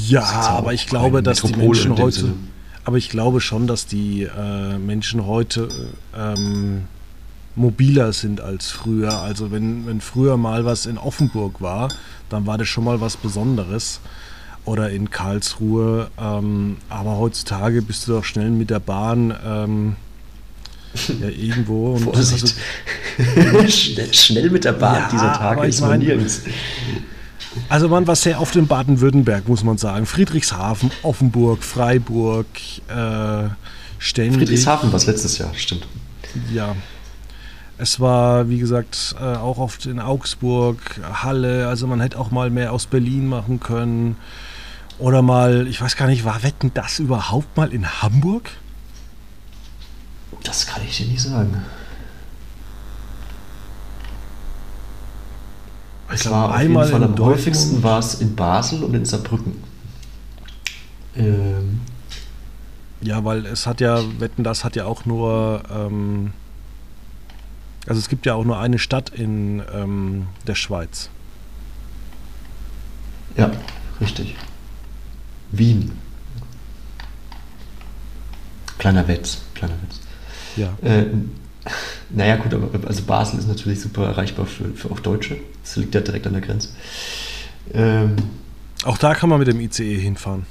Ja, 0.08 0.22
aber 0.22 0.72
ich 0.72 0.86
glaube, 0.86 1.22
dass 1.22 1.42
die 1.42 1.54
Menschen 1.54 1.96
heute, 1.96 2.32
aber 2.84 2.96
ich 2.96 3.10
glaube 3.10 3.40
schon, 3.40 3.66
dass 3.66 3.86
die 3.86 4.22
äh, 4.22 4.78
Menschen 4.78 5.26
heute 5.26 5.68
ähm, 6.16 6.86
mobiler 7.56 8.12
sind 8.12 8.40
als 8.40 8.70
früher. 8.70 9.20
Also 9.20 9.50
wenn, 9.50 9.86
wenn 9.86 10.00
früher 10.00 10.36
mal 10.36 10.64
was 10.64 10.86
in 10.86 10.98
Offenburg 10.98 11.60
war, 11.60 11.88
dann 12.28 12.46
war 12.46 12.58
das 12.58 12.68
schon 12.68 12.84
mal 12.84 13.00
was 13.00 13.16
Besonderes. 13.16 14.00
Oder 14.64 14.90
in 14.90 15.10
Karlsruhe. 15.10 16.10
Ähm, 16.18 16.78
aber 16.88 17.18
heutzutage 17.18 17.82
bist 17.82 18.08
du 18.08 18.12
doch 18.12 18.24
schnell 18.24 18.50
mit 18.50 18.70
der 18.70 18.80
Bahn 18.80 19.34
ähm, 19.46 19.96
ja, 21.20 21.28
irgendwo. 21.36 21.94
Und 21.94 22.04
Vorsicht. 22.04 22.54
Also, 23.18 23.68
schnell, 23.68 24.14
schnell, 24.14 24.50
mit 24.50 24.64
der 24.64 24.72
Bahn 24.72 25.02
ja, 25.02 25.08
dieser 25.12 25.32
Tage 25.34 25.66
ist 25.66 25.80
man 25.80 25.98
nirgends. 25.98 26.42
Also 27.68 27.88
man 27.88 28.06
war 28.06 28.16
sehr 28.16 28.40
oft 28.40 28.56
in 28.56 28.66
Baden-Württemberg, 28.66 29.48
muss 29.48 29.62
man 29.62 29.78
sagen. 29.78 30.06
Friedrichshafen, 30.06 30.90
Offenburg, 31.02 31.62
Freiburg, 31.62 32.46
äh, 32.88 33.48
ständig. 33.98 34.38
Friedrichshafen 34.38 34.90
war 34.90 34.96
es 34.96 35.06
letztes 35.06 35.38
Jahr, 35.38 35.52
stimmt. 35.54 35.86
Ja, 36.52 36.74
Es 37.76 37.98
war, 37.98 38.48
wie 38.48 38.58
gesagt, 38.58 39.16
äh, 39.20 39.24
auch 39.36 39.58
oft 39.58 39.86
in 39.86 39.98
Augsburg, 39.98 40.78
Halle. 41.22 41.66
Also 41.68 41.86
man 41.86 42.00
hätte 42.00 42.18
auch 42.18 42.30
mal 42.30 42.50
mehr 42.50 42.72
aus 42.72 42.86
Berlin 42.86 43.26
machen 43.26 43.58
können. 43.58 44.16
Oder 44.98 45.22
mal, 45.22 45.66
ich 45.66 45.80
weiß 45.80 45.96
gar 45.96 46.06
nicht, 46.06 46.24
war 46.24 46.42
Wetten 46.44 46.72
das 46.72 47.00
überhaupt 47.00 47.56
mal 47.56 47.72
in 47.72 48.02
Hamburg? 48.02 48.50
Das 50.44 50.66
kann 50.66 50.82
ich 50.86 50.96
dir 50.96 51.06
nicht 51.06 51.22
sagen. 51.22 51.64
Es 56.08 56.20
ich 56.20 56.30
war 56.30 56.46
auf 56.46 56.52
einmal 56.52 56.86
jeden 56.86 57.00
Fall 57.00 57.08
am 57.08 57.18
häufigsten 57.18 57.82
war 57.82 57.98
es 57.98 58.20
in 58.20 58.36
Basel 58.36 58.84
und 58.84 58.94
in 58.94 59.04
Saarbrücken. 59.04 59.56
Ähm. 61.16 61.80
Ja, 63.00 63.24
weil 63.24 63.46
es 63.46 63.66
hat 63.66 63.80
ja, 63.80 64.00
Wetten, 64.20 64.44
das 64.44 64.64
hat 64.64 64.76
ja 64.76 64.84
auch 64.84 65.04
nur, 65.04 65.62
ähm, 65.74 66.32
also 67.86 67.98
es 67.98 68.08
gibt 68.08 68.26
ja 68.26 68.34
auch 68.34 68.44
nur 68.44 68.58
eine 68.58 68.78
Stadt 68.78 69.10
in 69.10 69.62
ähm, 69.72 70.26
der 70.46 70.54
Schweiz. 70.54 71.10
Ja, 73.36 73.50
richtig. 74.00 74.36
Wien. 75.50 75.92
Kleiner 78.78 79.06
Witz, 79.08 79.38
kleiner 79.54 79.74
Witz. 79.82 80.00
Ja. 80.56 80.76
Äh, 80.82 81.06
naja, 82.10 82.36
gut, 82.36 82.54
aber 82.54 82.86
also 82.86 83.02
Basel 83.02 83.38
ist 83.38 83.48
natürlich 83.48 83.80
super 83.80 84.06
erreichbar 84.06 84.46
für, 84.46 84.72
für 84.74 84.90
auch 84.90 85.00
Deutsche. 85.00 85.36
Das 85.62 85.76
liegt 85.76 85.94
ja 85.94 86.00
direkt 86.00 86.26
an 86.26 86.34
der 86.34 86.42
Grenze. 86.42 86.68
Ähm, 87.72 88.16
auch 88.84 88.98
da 88.98 89.14
kann 89.14 89.30
man 89.30 89.38
mit 89.38 89.48
dem 89.48 89.60
ICE 89.60 89.98
hinfahren. 89.98 90.44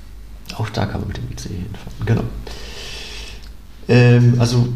Auch 0.56 0.69
da 0.69 0.86
kann 0.86 1.02
man 1.02 1.10
mit 1.10 1.17
dem 1.17 1.32
ICE 1.32 1.50
hinfahren, 1.50 2.06
genau. 2.06 2.24
Ähm, 3.88 4.36
also 4.39 4.74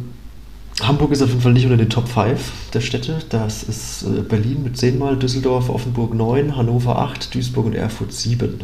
Hamburg 0.81 1.11
ist 1.11 1.23
auf 1.23 1.29
jeden 1.29 1.41
Fall 1.41 1.53
nicht 1.53 1.65
unter 1.65 1.77
den 1.77 1.89
Top 1.89 2.07
5 2.07 2.69
der 2.73 2.81
Städte. 2.81 3.19
Das 3.29 3.63
ist 3.63 4.03
äh, 4.03 4.21
Berlin 4.21 4.63
mit 4.63 4.77
10 4.77 4.99
Mal, 4.99 5.17
Düsseldorf, 5.17 5.69
Offenburg 5.69 6.13
9, 6.13 6.55
Hannover 6.55 6.99
8, 6.99 7.33
Duisburg 7.33 7.65
und 7.65 7.73
Erfurt 7.73 8.13
7. 8.13 8.61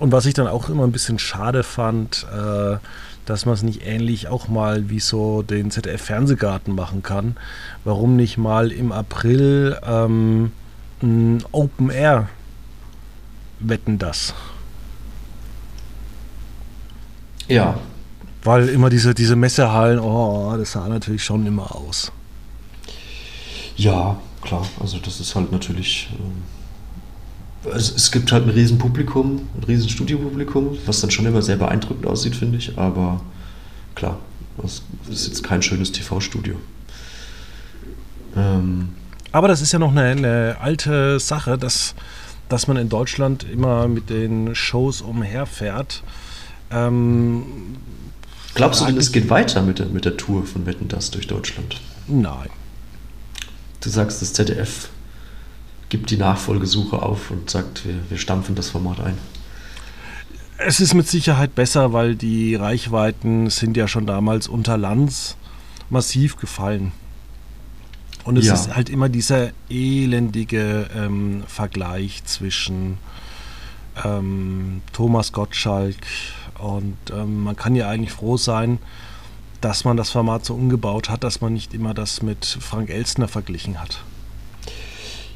Und 0.00 0.12
was 0.12 0.26
ich 0.26 0.34
dann 0.34 0.48
auch 0.48 0.68
immer 0.68 0.84
ein 0.84 0.92
bisschen 0.92 1.18
schade 1.18 1.62
fand, 1.62 2.26
äh, 2.32 2.76
dass 3.24 3.46
man 3.46 3.54
es 3.54 3.62
nicht 3.62 3.86
ähnlich 3.86 4.28
auch 4.28 4.48
mal 4.48 4.90
wie 4.90 5.00
so 5.00 5.42
den 5.42 5.70
ZDF-Fernsehgarten 5.70 6.74
machen 6.74 7.02
kann. 7.02 7.36
Warum 7.84 8.16
nicht 8.16 8.38
mal 8.38 8.72
im 8.72 8.90
April 8.90 9.78
ähm, 9.86 10.52
ein 11.02 11.44
Open 11.52 11.90
Air 11.90 12.28
wetten 13.60 13.98
das? 13.98 14.34
Ja. 17.48 17.78
Weil 18.48 18.70
immer 18.70 18.88
diese, 18.88 19.12
diese 19.12 19.36
Messehallen, 19.36 19.98
oh, 19.98 20.56
das 20.56 20.72
sah 20.72 20.88
natürlich 20.88 21.22
schon 21.22 21.44
immer 21.44 21.76
aus. 21.76 22.10
Ja, 23.76 24.18
klar. 24.40 24.66
Also 24.80 24.98
das 24.98 25.20
ist 25.20 25.34
halt 25.34 25.52
natürlich. 25.52 26.08
Ähm 26.18 26.44
es, 27.74 27.94
es 27.94 28.10
gibt 28.10 28.32
halt 28.32 28.44
ein 28.44 28.50
riesen 28.50 28.78
Publikum, 28.78 29.46
ein 29.54 29.64
riesen 29.64 29.90
Studiopublikum, 29.90 30.78
was 30.86 31.02
dann 31.02 31.10
schon 31.10 31.26
immer 31.26 31.42
sehr 31.42 31.56
beeindruckend 31.56 32.06
aussieht, 32.06 32.36
finde 32.36 32.56
ich. 32.56 32.78
Aber 32.78 33.20
klar, 33.94 34.18
es 34.64 34.82
ist 35.10 35.26
jetzt 35.26 35.44
kein 35.44 35.60
schönes 35.60 35.92
TV-Studio. 35.92 36.54
Ähm, 38.34 38.94
aber 39.30 39.48
das 39.48 39.60
ist 39.60 39.72
ja 39.72 39.78
noch 39.78 39.90
eine, 39.90 40.04
eine, 40.04 40.56
alte 40.58 41.20
Sache, 41.20 41.58
dass, 41.58 41.94
dass 42.48 42.66
man 42.66 42.78
in 42.78 42.88
Deutschland 42.88 43.44
immer 43.44 43.88
mit 43.88 44.08
den 44.08 44.54
Shows 44.54 45.02
umherfährt. 45.02 46.02
Ähm, 46.70 47.44
Glaubst 48.54 48.80
du 48.80 48.86
denn, 48.86 48.96
es 48.96 49.12
geht 49.12 49.30
weiter 49.30 49.62
mit 49.62 49.78
der, 49.78 49.86
mit 49.86 50.04
der 50.04 50.16
Tour 50.16 50.44
von 50.44 50.66
Wetten 50.66 50.88
das 50.88 51.10
durch 51.10 51.26
Deutschland? 51.26 51.80
Nein. 52.06 52.48
Du 53.80 53.90
sagst, 53.90 54.20
das 54.20 54.32
ZDF 54.32 54.88
gibt 55.88 56.10
die 56.10 56.16
Nachfolgesuche 56.16 57.00
auf 57.00 57.30
und 57.30 57.48
sagt, 57.48 57.86
wir, 57.86 57.94
wir 58.08 58.18
stampfen 58.18 58.54
das 58.54 58.70
Format 58.70 59.00
ein. 59.00 59.18
Es 60.58 60.80
ist 60.80 60.94
mit 60.94 61.06
Sicherheit 61.06 61.54
besser, 61.54 61.92
weil 61.92 62.16
die 62.16 62.56
Reichweiten 62.56 63.48
sind 63.48 63.76
ja 63.76 63.86
schon 63.86 64.06
damals 64.06 64.48
unter 64.48 64.76
Lanz 64.76 65.36
massiv 65.88 66.36
gefallen. 66.36 66.92
Und 68.24 68.36
es 68.36 68.46
ja. 68.46 68.54
ist 68.54 68.74
halt 68.74 68.90
immer 68.90 69.08
dieser 69.08 69.50
elendige 69.70 70.90
ähm, 70.94 71.44
Vergleich 71.46 72.24
zwischen 72.24 72.98
ähm, 74.04 74.82
Thomas 74.92 75.32
Gottschalk 75.32 75.96
und 76.58 76.96
ähm, 77.12 77.44
man 77.44 77.56
kann 77.56 77.74
ja 77.74 77.88
eigentlich 77.88 78.12
froh 78.12 78.36
sein, 78.36 78.78
dass 79.60 79.84
man 79.84 79.96
das 79.96 80.10
Format 80.10 80.44
so 80.44 80.54
umgebaut 80.54 81.10
hat, 81.10 81.24
dass 81.24 81.40
man 81.40 81.52
nicht 81.52 81.74
immer 81.74 81.94
das 81.94 82.22
mit 82.22 82.44
Frank 82.44 82.90
Elstner 82.90 83.28
verglichen 83.28 83.80
hat. 83.80 84.00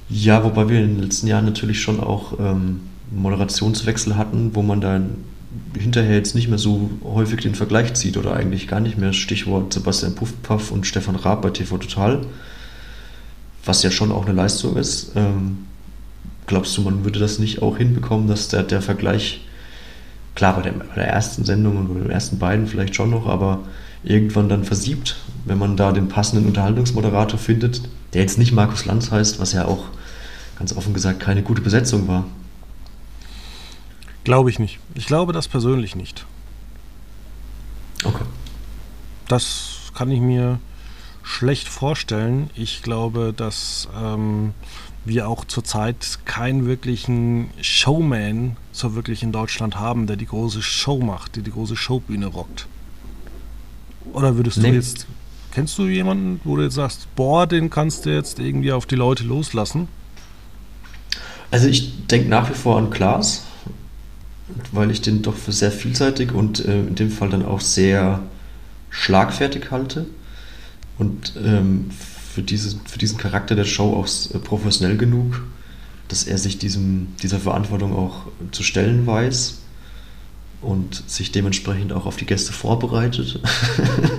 Ja, 0.08 0.44
wobei 0.44 0.68
wir 0.68 0.80
in 0.80 0.96
den 0.96 1.02
letzten 1.02 1.26
Jahren 1.26 1.44
natürlich 1.44 1.80
schon 1.80 2.00
auch 2.00 2.38
ähm, 2.38 2.80
Moderationswechsel 3.10 4.16
hatten, 4.16 4.54
wo 4.54 4.62
man 4.62 4.80
dann 4.80 5.24
hinterher 5.78 6.16
jetzt 6.16 6.34
nicht 6.34 6.48
mehr 6.48 6.58
so 6.58 6.90
häufig 7.04 7.40
den 7.40 7.54
Vergleich 7.54 7.94
zieht 7.94 8.16
oder 8.16 8.34
eigentlich 8.34 8.68
gar 8.68 8.80
nicht 8.80 8.98
mehr. 8.98 9.12
Stichwort 9.12 9.72
Sebastian 9.72 10.14
Puffpaff 10.14 10.70
und 10.70 10.86
Stefan 10.86 11.16
Raab 11.16 11.42
bei 11.42 11.50
TV 11.50 11.78
Total, 11.78 12.24
was 13.64 13.82
ja 13.82 13.90
schon 13.90 14.12
auch 14.12 14.26
eine 14.26 14.34
Leistung 14.34 14.76
ist. 14.76 15.12
Ähm, 15.14 15.66
glaubst 16.46 16.76
du, 16.76 16.82
man 16.82 17.04
würde 17.04 17.18
das 17.18 17.38
nicht 17.38 17.62
auch 17.62 17.76
hinbekommen, 17.76 18.28
dass 18.28 18.48
der, 18.48 18.62
der 18.62 18.82
Vergleich, 18.82 19.42
klar, 20.34 20.54
bei 20.56 20.62
der, 20.62 20.72
bei 20.72 20.94
der 20.94 21.08
ersten 21.08 21.44
Sendung 21.44 21.76
und 21.76 21.94
bei 21.94 22.00
den 22.00 22.10
ersten 22.10 22.38
beiden 22.38 22.66
vielleicht 22.66 22.94
schon 22.94 23.10
noch, 23.10 23.26
aber 23.26 23.60
irgendwann 24.02 24.48
dann 24.48 24.64
versiebt, 24.64 25.16
wenn 25.44 25.58
man 25.58 25.76
da 25.76 25.92
den 25.92 26.08
passenden 26.08 26.46
Unterhaltungsmoderator 26.46 27.38
findet, 27.38 27.82
der 28.12 28.22
jetzt 28.22 28.38
nicht 28.38 28.52
Markus 28.52 28.84
Lanz 28.84 29.10
heißt, 29.10 29.40
was 29.40 29.52
ja 29.52 29.64
auch 29.64 29.84
ganz 30.58 30.76
offen 30.76 30.94
gesagt 30.94 31.20
keine 31.20 31.42
gute 31.42 31.62
Besetzung 31.62 32.08
war. 32.08 32.24
Glaube 34.24 34.50
ich 34.50 34.58
nicht. 34.58 34.78
Ich 34.94 35.06
glaube 35.06 35.32
das 35.32 35.48
persönlich 35.48 35.96
nicht. 35.96 36.26
Okay. 38.04 38.24
Das 39.28 39.90
kann 39.94 40.10
ich 40.10 40.20
mir 40.20 40.60
schlecht 41.22 41.68
vorstellen. 41.68 42.50
Ich 42.54 42.82
glaube, 42.82 43.32
dass 43.36 43.88
ähm, 44.00 44.52
wir 45.04 45.28
auch 45.28 45.44
zurzeit 45.44 46.20
keinen 46.24 46.66
wirklichen 46.66 47.50
Showman 47.60 48.56
so 48.70 48.94
wirklich 48.94 49.22
in 49.22 49.32
Deutschland 49.32 49.78
haben, 49.78 50.06
der 50.06 50.16
die 50.16 50.26
große 50.26 50.62
Show 50.62 50.98
macht, 50.98 51.36
der 51.36 51.42
die 51.42 51.50
große 51.50 51.76
Showbühne 51.76 52.26
rockt. 52.26 52.66
Oder 54.12 54.36
würdest 54.36 54.58
du 54.58 54.62
nee. 54.62 54.72
jetzt, 54.72 55.06
kennst 55.52 55.78
du 55.78 55.86
jemanden, 55.86 56.40
wo 56.44 56.56
du 56.56 56.62
jetzt 56.62 56.74
sagst, 56.74 57.08
boah, 57.16 57.46
den 57.46 57.70
kannst 57.70 58.06
du 58.06 58.10
jetzt 58.14 58.38
irgendwie 58.38 58.72
auf 58.72 58.86
die 58.86 58.96
Leute 58.96 59.24
loslassen? 59.24 59.88
Also 61.50 61.68
ich 61.68 62.06
denke 62.06 62.28
nach 62.28 62.48
wie 62.48 62.54
vor 62.54 62.78
an 62.78 62.90
Klaas, 62.90 63.44
weil 64.70 64.90
ich 64.90 65.02
den 65.02 65.22
doch 65.22 65.34
für 65.34 65.52
sehr 65.52 65.72
vielseitig 65.72 66.32
und 66.32 66.64
äh, 66.64 66.80
in 66.80 66.94
dem 66.94 67.10
Fall 67.10 67.28
dann 67.28 67.44
auch 67.44 67.60
sehr 67.60 68.22
schlagfertig 68.90 69.70
halte 69.70 70.06
und 70.98 71.34
ähm, 71.42 71.90
für, 72.34 72.42
diese, 72.42 72.76
für 72.86 72.98
diesen 72.98 73.18
Charakter 73.18 73.54
der 73.54 73.64
Show 73.64 73.94
auch 73.94 74.08
äh, 74.34 74.38
professionell 74.38 74.96
genug, 74.96 75.42
dass 76.08 76.24
er 76.24 76.38
sich 76.38 76.58
diesem, 76.58 77.08
dieser 77.22 77.38
Verantwortung 77.40 77.94
auch 77.94 78.26
zu 78.52 78.62
stellen 78.62 79.06
weiß 79.06 79.58
und 80.62 81.02
sich 81.08 81.32
dementsprechend 81.32 81.92
auch 81.92 82.06
auf 82.06 82.16
die 82.16 82.26
Gäste 82.26 82.52
vorbereitet 82.52 83.40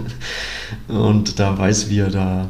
und 0.88 1.40
da 1.40 1.58
weiß, 1.58 1.90
wie 1.90 2.00
er 2.00 2.10
da 2.10 2.50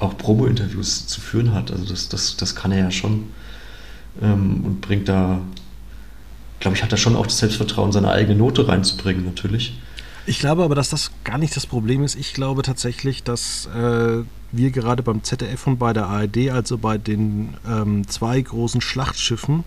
auch 0.00 0.16
Promo-Interviews 0.16 1.06
zu 1.06 1.20
führen 1.20 1.52
hat. 1.52 1.70
Also 1.70 1.84
das, 1.84 2.08
das, 2.08 2.36
das 2.36 2.54
kann 2.54 2.72
er 2.72 2.78
ja 2.78 2.90
schon 2.90 3.24
ähm, 4.22 4.64
und 4.64 4.80
bringt 4.80 5.08
da, 5.08 5.40
glaube 6.60 6.76
ich, 6.76 6.82
hat 6.82 6.92
er 6.92 6.98
schon 6.98 7.16
auch 7.16 7.26
das 7.26 7.38
Selbstvertrauen, 7.38 7.92
seine 7.92 8.10
eigene 8.10 8.36
Note 8.36 8.66
reinzubringen, 8.66 9.24
natürlich. 9.24 9.74
Ich 10.24 10.38
glaube 10.38 10.62
aber, 10.62 10.74
dass 10.74 10.88
das 10.88 11.10
gar 11.24 11.38
nicht 11.38 11.56
das 11.56 11.66
Problem 11.66 12.04
ist. 12.04 12.14
Ich 12.14 12.32
glaube 12.32 12.62
tatsächlich, 12.62 13.24
dass 13.24 13.66
äh, 13.66 14.22
wir 14.52 14.70
gerade 14.70 15.02
beim 15.02 15.24
ZDF 15.24 15.66
und 15.66 15.78
bei 15.78 15.92
der 15.92 16.06
ARD, 16.06 16.50
also 16.50 16.78
bei 16.78 16.96
den 16.96 17.54
ähm, 17.68 18.06
zwei 18.06 18.40
großen 18.40 18.80
Schlachtschiffen, 18.80 19.64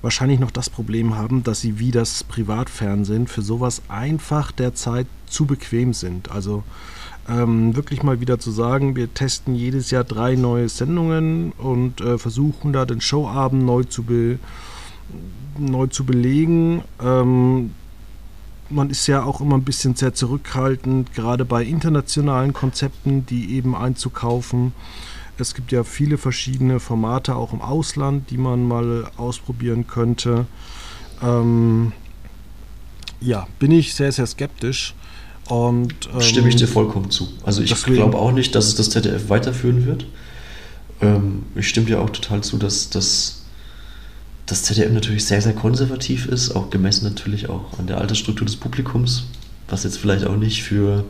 wahrscheinlich 0.00 0.40
noch 0.40 0.50
das 0.50 0.70
Problem 0.70 1.16
haben, 1.16 1.42
dass 1.42 1.60
sie 1.60 1.78
wie 1.78 1.90
das 1.90 2.24
Privatfernsehen 2.24 3.26
für 3.26 3.42
sowas 3.42 3.82
einfach 3.88 4.52
derzeit 4.52 5.06
zu 5.26 5.44
bequem 5.44 5.92
sind. 5.92 6.30
Also 6.30 6.62
ähm, 7.28 7.76
wirklich 7.76 8.02
mal 8.02 8.20
wieder 8.20 8.38
zu 8.38 8.50
sagen, 8.50 8.96
wir 8.96 9.12
testen 9.12 9.54
jedes 9.54 9.90
Jahr 9.90 10.04
drei 10.04 10.34
neue 10.34 10.68
Sendungen 10.68 11.52
und 11.52 12.00
äh, 12.00 12.18
versuchen 12.18 12.72
da 12.72 12.84
den 12.84 13.00
Showabend 13.00 13.64
neu 13.64 13.84
zu, 13.84 14.02
be 14.02 14.38
neu 15.58 15.86
zu 15.86 16.04
belegen. 16.04 16.82
Ähm, 17.02 17.72
man 18.70 18.90
ist 18.90 19.06
ja 19.06 19.22
auch 19.24 19.40
immer 19.40 19.56
ein 19.56 19.64
bisschen 19.64 19.94
sehr 19.94 20.14
zurückhaltend, 20.14 21.12
gerade 21.14 21.44
bei 21.44 21.62
internationalen 21.64 22.52
Konzepten, 22.52 23.26
die 23.26 23.54
eben 23.56 23.74
einzukaufen. 23.74 24.72
Es 25.36 25.54
gibt 25.54 25.72
ja 25.72 25.82
viele 25.84 26.16
verschiedene 26.16 26.80
Formate 26.80 27.34
auch 27.34 27.52
im 27.52 27.60
Ausland, 27.60 28.30
die 28.30 28.38
man 28.38 28.66
mal 28.66 29.10
ausprobieren 29.16 29.86
könnte. 29.86 30.46
Ähm, 31.22 31.92
ja, 33.20 33.46
bin 33.58 33.72
ich 33.72 33.94
sehr, 33.94 34.12
sehr 34.12 34.26
skeptisch 34.26 34.94
Und, 35.48 36.08
ähm, 36.12 36.20
Stimme 36.20 36.48
ich 36.48 36.56
dir 36.56 36.68
vollkommen 36.68 37.10
zu. 37.10 37.28
Also 37.42 37.62
ich 37.62 37.74
glaube 37.84 38.18
auch 38.18 38.32
nicht, 38.32 38.54
dass 38.54 38.66
es 38.66 38.74
das 38.76 38.90
ZDF 38.90 39.28
weiterführen 39.28 39.86
wird. 39.86 40.06
Ähm, 41.00 41.44
ich 41.54 41.68
stimme 41.68 41.86
dir 41.86 42.00
auch 42.00 42.10
total 42.10 42.42
zu, 42.42 42.56
dass, 42.58 42.90
dass 42.90 43.43
das 44.46 44.62
ZDF 44.64 44.92
natürlich 44.92 45.24
sehr, 45.24 45.40
sehr 45.40 45.54
konservativ 45.54 46.26
ist, 46.26 46.54
auch 46.54 46.70
gemessen 46.70 47.04
natürlich 47.04 47.48
auch 47.48 47.78
an 47.78 47.86
der 47.86 47.98
Altersstruktur 47.98 48.46
des 48.46 48.56
Publikums, 48.56 49.24
was 49.68 49.84
jetzt 49.84 49.98
vielleicht 49.98 50.26
auch 50.26 50.36
nicht 50.36 50.62
für, 50.62 51.04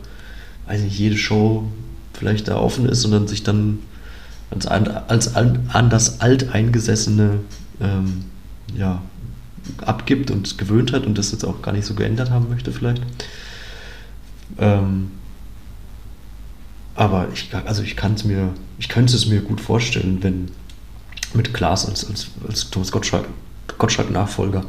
weiß 0.67 0.81
nicht, 0.81 0.97
jede 0.97 1.17
Show 1.17 1.65
vielleicht 2.13 2.47
da 2.47 2.57
offen 2.57 2.87
ist, 2.87 3.01
sondern 3.01 3.27
sich 3.27 3.43
dann 3.43 3.79
als, 4.49 4.67
als 4.67 5.35
an 5.35 5.89
das 5.89 6.21
alteingesessene 6.21 7.39
ähm, 7.81 8.25
ja, 8.75 9.01
abgibt 9.81 10.31
und 10.31 10.57
gewöhnt 10.57 10.93
hat 10.93 11.05
und 11.05 11.17
das 11.17 11.31
jetzt 11.31 11.43
auch 11.43 11.61
gar 11.61 11.73
nicht 11.73 11.85
so 11.85 11.93
geändert 11.93 12.29
haben 12.29 12.49
möchte 12.49 12.71
vielleicht. 12.71 13.01
Ähm, 14.57 15.11
aber 16.95 17.27
ich, 17.33 17.49
also 17.65 17.83
ich 17.83 17.97
kann 17.97 18.13
es 18.13 18.23
mir, 18.23 18.53
ich 18.79 18.87
könnte 18.87 19.15
es 19.15 19.25
mir 19.25 19.41
gut 19.41 19.59
vorstellen, 19.59 20.19
wenn 20.21 20.51
mit 21.35 21.53
Klaas 21.53 21.87
als, 21.87 22.09
als, 22.09 22.27
als 22.47 22.69
Thomas 22.69 22.91
Gottschalk, 22.91 23.25
Gottschalk 23.77 24.11
Nachfolger 24.11 24.63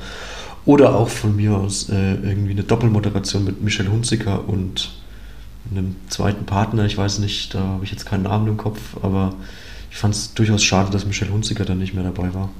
oder 0.64 0.94
auch 0.94 1.08
von 1.08 1.36
mir 1.36 1.54
aus 1.56 1.88
äh, 1.88 2.14
irgendwie 2.14 2.50
eine 2.50 2.64
Doppelmoderation 2.64 3.44
mit 3.44 3.62
Michelle 3.62 3.90
Hunziker 3.90 4.48
und 4.48 4.92
einem 5.70 5.96
zweiten 6.08 6.44
Partner. 6.44 6.84
Ich 6.84 6.98
weiß 6.98 7.20
nicht, 7.20 7.54
da 7.54 7.60
habe 7.60 7.84
ich 7.84 7.90
jetzt 7.90 8.06
keinen 8.06 8.24
Namen 8.24 8.48
im 8.48 8.56
Kopf, 8.56 8.80
aber 9.02 9.34
ich 9.90 9.96
fand 9.96 10.14
es 10.14 10.34
durchaus 10.34 10.62
schade, 10.62 10.90
dass 10.90 11.06
Michelle 11.06 11.32
Hunziker 11.32 11.64
dann 11.64 11.78
nicht 11.78 11.94
mehr 11.94 12.04
dabei 12.04 12.34
war. 12.34 12.50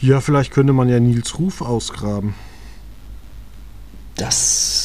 Ja, 0.00 0.20
vielleicht 0.20 0.52
könnte 0.52 0.72
man 0.72 0.88
ja 0.88 1.00
Nils 1.00 1.38
Ruf 1.38 1.60
ausgraben. 1.60 2.34
Das 4.16 4.83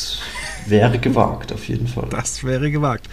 wäre 0.70 1.00
gewagt, 1.00 1.54
auf 1.54 1.68
jeden 1.68 1.88
Fall. 1.88 2.08
Das 2.10 2.44
wäre 2.44 2.72
gewagt. 2.72 3.10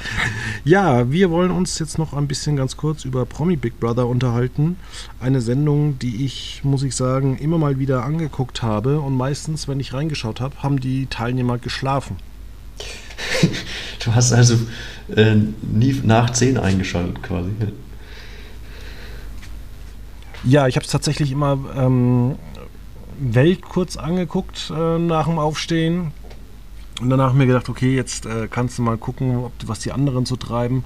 Ja, 0.65 1.11
wir 1.11 1.31
wollen 1.31 1.51
uns 1.51 1.79
jetzt 1.79 1.99
noch 1.99 2.13
ein 2.13 2.29
bisschen 2.29 2.57
ganz 2.57 2.77
kurz 2.77 3.05
über 3.05 3.25
Promi 3.27 3.57
Big 3.57 3.81
Brother 3.81 4.07
unterhalten. 4.07 4.77
Eine 5.21 5.41
Sendung, 5.41 5.99
die 5.99 6.25
ich, 6.25 6.61
muss 6.65 6.83
ich 6.83 6.95
sagen, 6.95 7.39
immer 7.39 7.59
mal 7.59 7.79
wieder 7.79 8.05
angeguckt 8.05 8.63
habe. 8.63 9.01
Und 9.01 9.15
meistens, 9.17 9.69
wenn 9.69 9.81
ich 9.81 9.93
reingeschaut 9.93 10.41
habe, 10.41 10.63
haben 10.63 10.81
die 10.81 11.07
Teilnehmer 11.07 11.59
geschlafen. 11.59 12.17
du 14.05 14.15
hast 14.15 14.33
also 14.33 14.57
äh, 15.15 15.37
nie 15.63 16.01
nach 16.05 16.31
10 16.31 16.59
eingeschaltet 16.59 17.23
quasi. 17.23 17.51
Ja, 20.45 20.69
ich 20.69 20.77
habe 20.77 20.85
es 20.85 20.93
tatsächlich 20.93 21.33
immer 21.33 21.59
ähm, 21.77 22.37
Welt 23.19 23.63
kurz 23.63 23.97
angeguckt 23.97 24.71
äh, 24.75 24.99
nach 24.99 25.27
dem 25.27 25.39
Aufstehen. 25.39 26.13
Und 27.01 27.11
danach 27.11 27.33
mir 27.35 27.47
gedacht, 27.47 27.69
okay, 27.69 27.95
jetzt 27.95 28.27
äh, 28.27 28.49
kannst 28.51 28.79
du 28.79 28.83
mal 28.83 28.97
gucken, 28.97 29.37
ob, 29.37 29.53
was 29.67 29.81
die 29.81 29.93
anderen 29.93 30.25
so 30.25 30.37
treiben. 30.37 30.85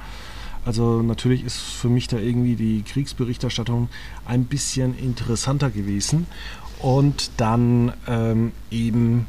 Also 0.65 1.03
natürlich 1.03 1.45
ist 1.45 1.59
für 1.59 1.89
mich 1.89 2.09
da 2.09 2.19
irgendwie 2.19 2.57
die 2.57 2.83
Kriegsberichterstattung 2.83 3.89
ein 4.27 4.45
bisschen 4.45 4.99
interessanter 4.99 5.71
gewesen. 5.71 6.27
Und 6.81 7.31
dann 7.37 7.93
ähm, 8.07 8.53
eben 8.71 9.27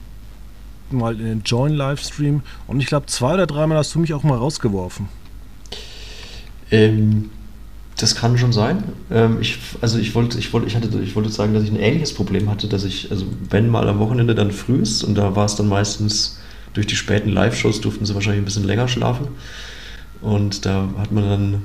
mal 0.89 1.19
in 1.19 1.25
den 1.25 1.41
Join-Livestream. 1.43 2.41
Und 2.67 2.79
ich 2.79 2.87
glaube, 2.87 3.05
zwei 3.05 3.35
oder 3.35 3.47
dreimal 3.47 3.77
hast 3.77 3.93
du 3.93 3.99
mich 3.99 4.13
auch 4.13 4.23
mal 4.23 4.37
rausgeworfen. 4.37 5.07
Ähm, 6.71 7.29
das 7.97 8.15
kann 8.15 8.37
schon 8.37 8.53
sein. 8.53 8.83
Ähm, 9.11 9.37
ich, 9.41 9.59
also 9.81 9.99
ich 9.99 10.15
wollte, 10.15 10.39
ich 10.39 10.51
wollte, 10.53 10.67
ich 10.67 10.75
ich 10.75 11.15
wollte 11.15 11.29
sagen, 11.29 11.53
dass 11.53 11.63
ich 11.63 11.69
ein 11.69 11.77
ähnliches 11.77 12.13
Problem 12.13 12.49
hatte, 12.49 12.67
dass 12.67 12.83
ich, 12.83 13.11
also 13.11 13.25
wenn 13.49 13.69
mal 13.69 13.87
am 13.87 13.99
Wochenende 13.99 14.33
dann 14.33 14.51
früh 14.51 14.77
ist 14.77 15.03
und 15.03 15.15
da 15.15 15.35
war 15.35 15.45
es 15.45 15.55
dann 15.55 15.67
meistens 15.67 16.39
durch 16.73 16.87
die 16.87 16.95
späten 16.95 17.29
Live-Shows 17.29 17.81
durften 17.81 18.05
sie 18.05 18.13
wahrscheinlich 18.15 18.41
ein 18.41 18.45
bisschen 18.45 18.63
länger 18.63 18.87
schlafen. 18.87 19.27
Und 20.21 20.65
da 20.65 20.87
hat 20.99 21.11
man 21.11 21.23
dann, 21.23 21.63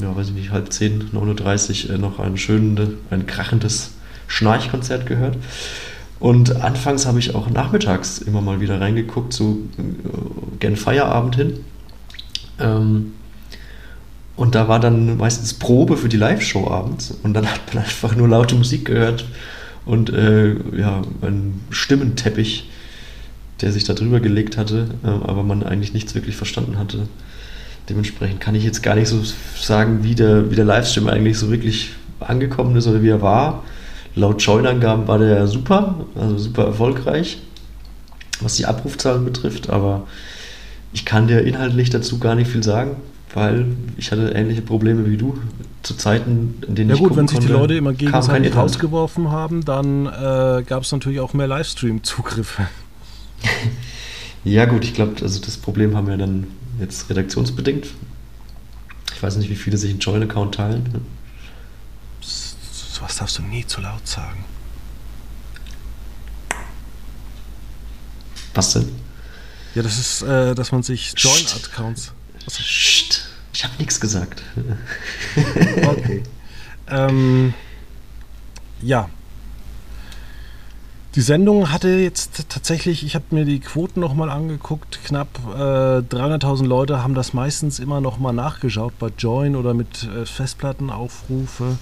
ja, 0.00 0.16
weiß 0.16 0.28
ich 0.28 0.34
nicht, 0.34 0.50
halb 0.50 0.72
zehn, 0.72 1.10
9.30 1.12 1.88
Uhr 1.88 1.94
äh, 1.94 1.98
noch 1.98 2.18
ein 2.18 2.38
schönes, 2.38 2.90
ein 3.10 3.26
krachendes 3.26 3.92
Schnarchkonzert 4.26 5.06
gehört. 5.06 5.36
Und 6.18 6.62
anfangs 6.62 7.04
habe 7.04 7.18
ich 7.18 7.34
auch 7.34 7.50
nachmittags 7.50 8.18
immer 8.18 8.40
mal 8.40 8.60
wieder 8.60 8.80
reingeguckt, 8.80 9.32
so 9.32 9.58
äh, 9.76 10.58
gern 10.60 10.76
Feierabend 10.76 11.36
hin. 11.36 11.60
Ähm, 12.58 13.12
und 14.34 14.54
da 14.54 14.66
war 14.66 14.80
dann 14.80 15.18
meistens 15.18 15.54
Probe 15.54 15.96
für 15.96 16.08
die 16.08 16.16
Live-Show 16.16 16.70
abends. 16.70 17.14
Und 17.22 17.34
dann 17.34 17.46
hat 17.46 17.74
man 17.74 17.84
einfach 17.84 18.16
nur 18.16 18.28
laute 18.28 18.54
Musik 18.54 18.86
gehört 18.86 19.26
und 19.84 20.10
äh, 20.10 20.54
ja, 20.76 21.02
einen 21.20 21.64
Stimmenteppich 21.70 22.70
der 23.62 23.72
sich 23.72 23.84
da 23.84 23.94
drüber 23.94 24.20
gelegt 24.20 24.56
hatte, 24.56 24.88
äh, 25.04 25.08
aber 25.08 25.42
man 25.42 25.62
eigentlich 25.62 25.94
nichts 25.94 26.14
wirklich 26.14 26.36
verstanden 26.36 26.78
hatte. 26.78 27.06
Dementsprechend 27.88 28.40
kann 28.40 28.54
ich 28.54 28.64
jetzt 28.64 28.82
gar 28.82 28.94
nicht 28.94 29.08
so 29.08 29.22
sagen, 29.60 30.00
wie 30.02 30.14
der, 30.14 30.50
wie 30.50 30.56
der 30.56 30.64
Livestream 30.64 31.08
eigentlich 31.08 31.38
so 31.38 31.50
wirklich 31.50 31.90
angekommen 32.20 32.76
ist 32.76 32.86
oder 32.86 33.02
wie 33.02 33.08
er 33.08 33.22
war. 33.22 33.64
Laut 34.14 34.42
Join-Angaben 34.42 35.08
war 35.08 35.18
der 35.18 35.46
super, 35.46 36.04
also 36.14 36.36
super 36.38 36.66
erfolgreich, 36.66 37.38
was 38.40 38.56
die 38.56 38.66
Abrufzahlen 38.66 39.24
betrifft, 39.24 39.70
aber 39.70 40.06
ich 40.92 41.04
kann 41.04 41.26
dir 41.26 41.40
inhaltlich 41.40 41.90
dazu 41.90 42.18
gar 42.18 42.34
nicht 42.34 42.50
viel 42.50 42.62
sagen, 42.62 42.96
weil 43.34 43.66
ich 43.96 44.12
hatte 44.12 44.28
ähnliche 44.34 44.60
Probleme 44.60 45.06
wie 45.06 45.16
du 45.16 45.38
zu 45.82 45.96
Zeiten, 45.96 46.62
in 46.68 46.74
denen 46.74 46.90
ja 46.90 46.96
ich 46.96 47.02
gut, 47.02 47.16
wenn 47.16 47.26
sich 47.26 47.38
die 47.38 47.48
Leute 47.48 47.74
immer 47.74 47.94
gegenseitig 47.94 48.54
rausgeworfen 48.54 49.30
haben, 49.30 49.64
dann 49.64 50.06
äh, 50.06 50.62
gab 50.62 50.82
es 50.82 50.92
natürlich 50.92 51.20
auch 51.20 51.32
mehr 51.32 51.46
Livestream-Zugriffe. 51.48 52.68
ja, 54.44 54.64
gut, 54.64 54.84
ich 54.84 54.94
glaube, 54.94 55.20
also 55.22 55.40
das 55.40 55.56
Problem 55.56 55.96
haben 55.96 56.08
wir 56.08 56.16
dann 56.16 56.46
jetzt 56.80 57.08
redaktionsbedingt. 57.10 57.88
Ich 59.14 59.22
weiß 59.22 59.36
nicht, 59.36 59.50
wie 59.50 59.56
viele 59.56 59.76
sich 59.76 59.90
einen 59.90 60.00
Join-Account 60.00 60.54
teilen. 60.54 61.04
So 62.20 63.02
was 63.02 63.16
darfst 63.16 63.38
du 63.38 63.42
nie 63.42 63.66
zu 63.66 63.80
laut 63.80 64.06
sagen. 64.06 64.44
Was 68.54 68.72
denn? 68.74 68.88
Ja, 69.74 69.82
das 69.82 69.98
ist, 69.98 70.22
äh, 70.22 70.54
dass 70.54 70.72
man 70.72 70.82
sich 70.82 71.14
Join-Accounts. 71.16 72.12
Ich 73.54 73.64
habe 73.64 73.74
nichts 73.78 74.00
gesagt. 74.00 74.42
okay. 75.86 76.22
ähm, 76.88 77.54
ja, 78.82 79.08
die 81.14 81.20
Sendung 81.20 81.70
hatte 81.70 81.88
jetzt 81.88 82.48
tatsächlich, 82.48 83.04
ich 83.04 83.14
habe 83.14 83.26
mir 83.30 83.44
die 83.44 83.60
Quoten 83.60 84.00
nochmal 84.00 84.30
angeguckt, 84.30 85.00
knapp 85.04 85.28
äh, 85.54 85.98
300.000 85.98 86.64
Leute 86.64 87.02
haben 87.02 87.14
das 87.14 87.34
meistens 87.34 87.78
immer 87.78 88.00
nochmal 88.00 88.32
nachgeschaut 88.32 88.98
bei 88.98 89.08
Join 89.18 89.54
oder 89.54 89.74
mit 89.74 90.04
äh, 90.04 90.24
Festplattenaufrufe. 90.24 91.76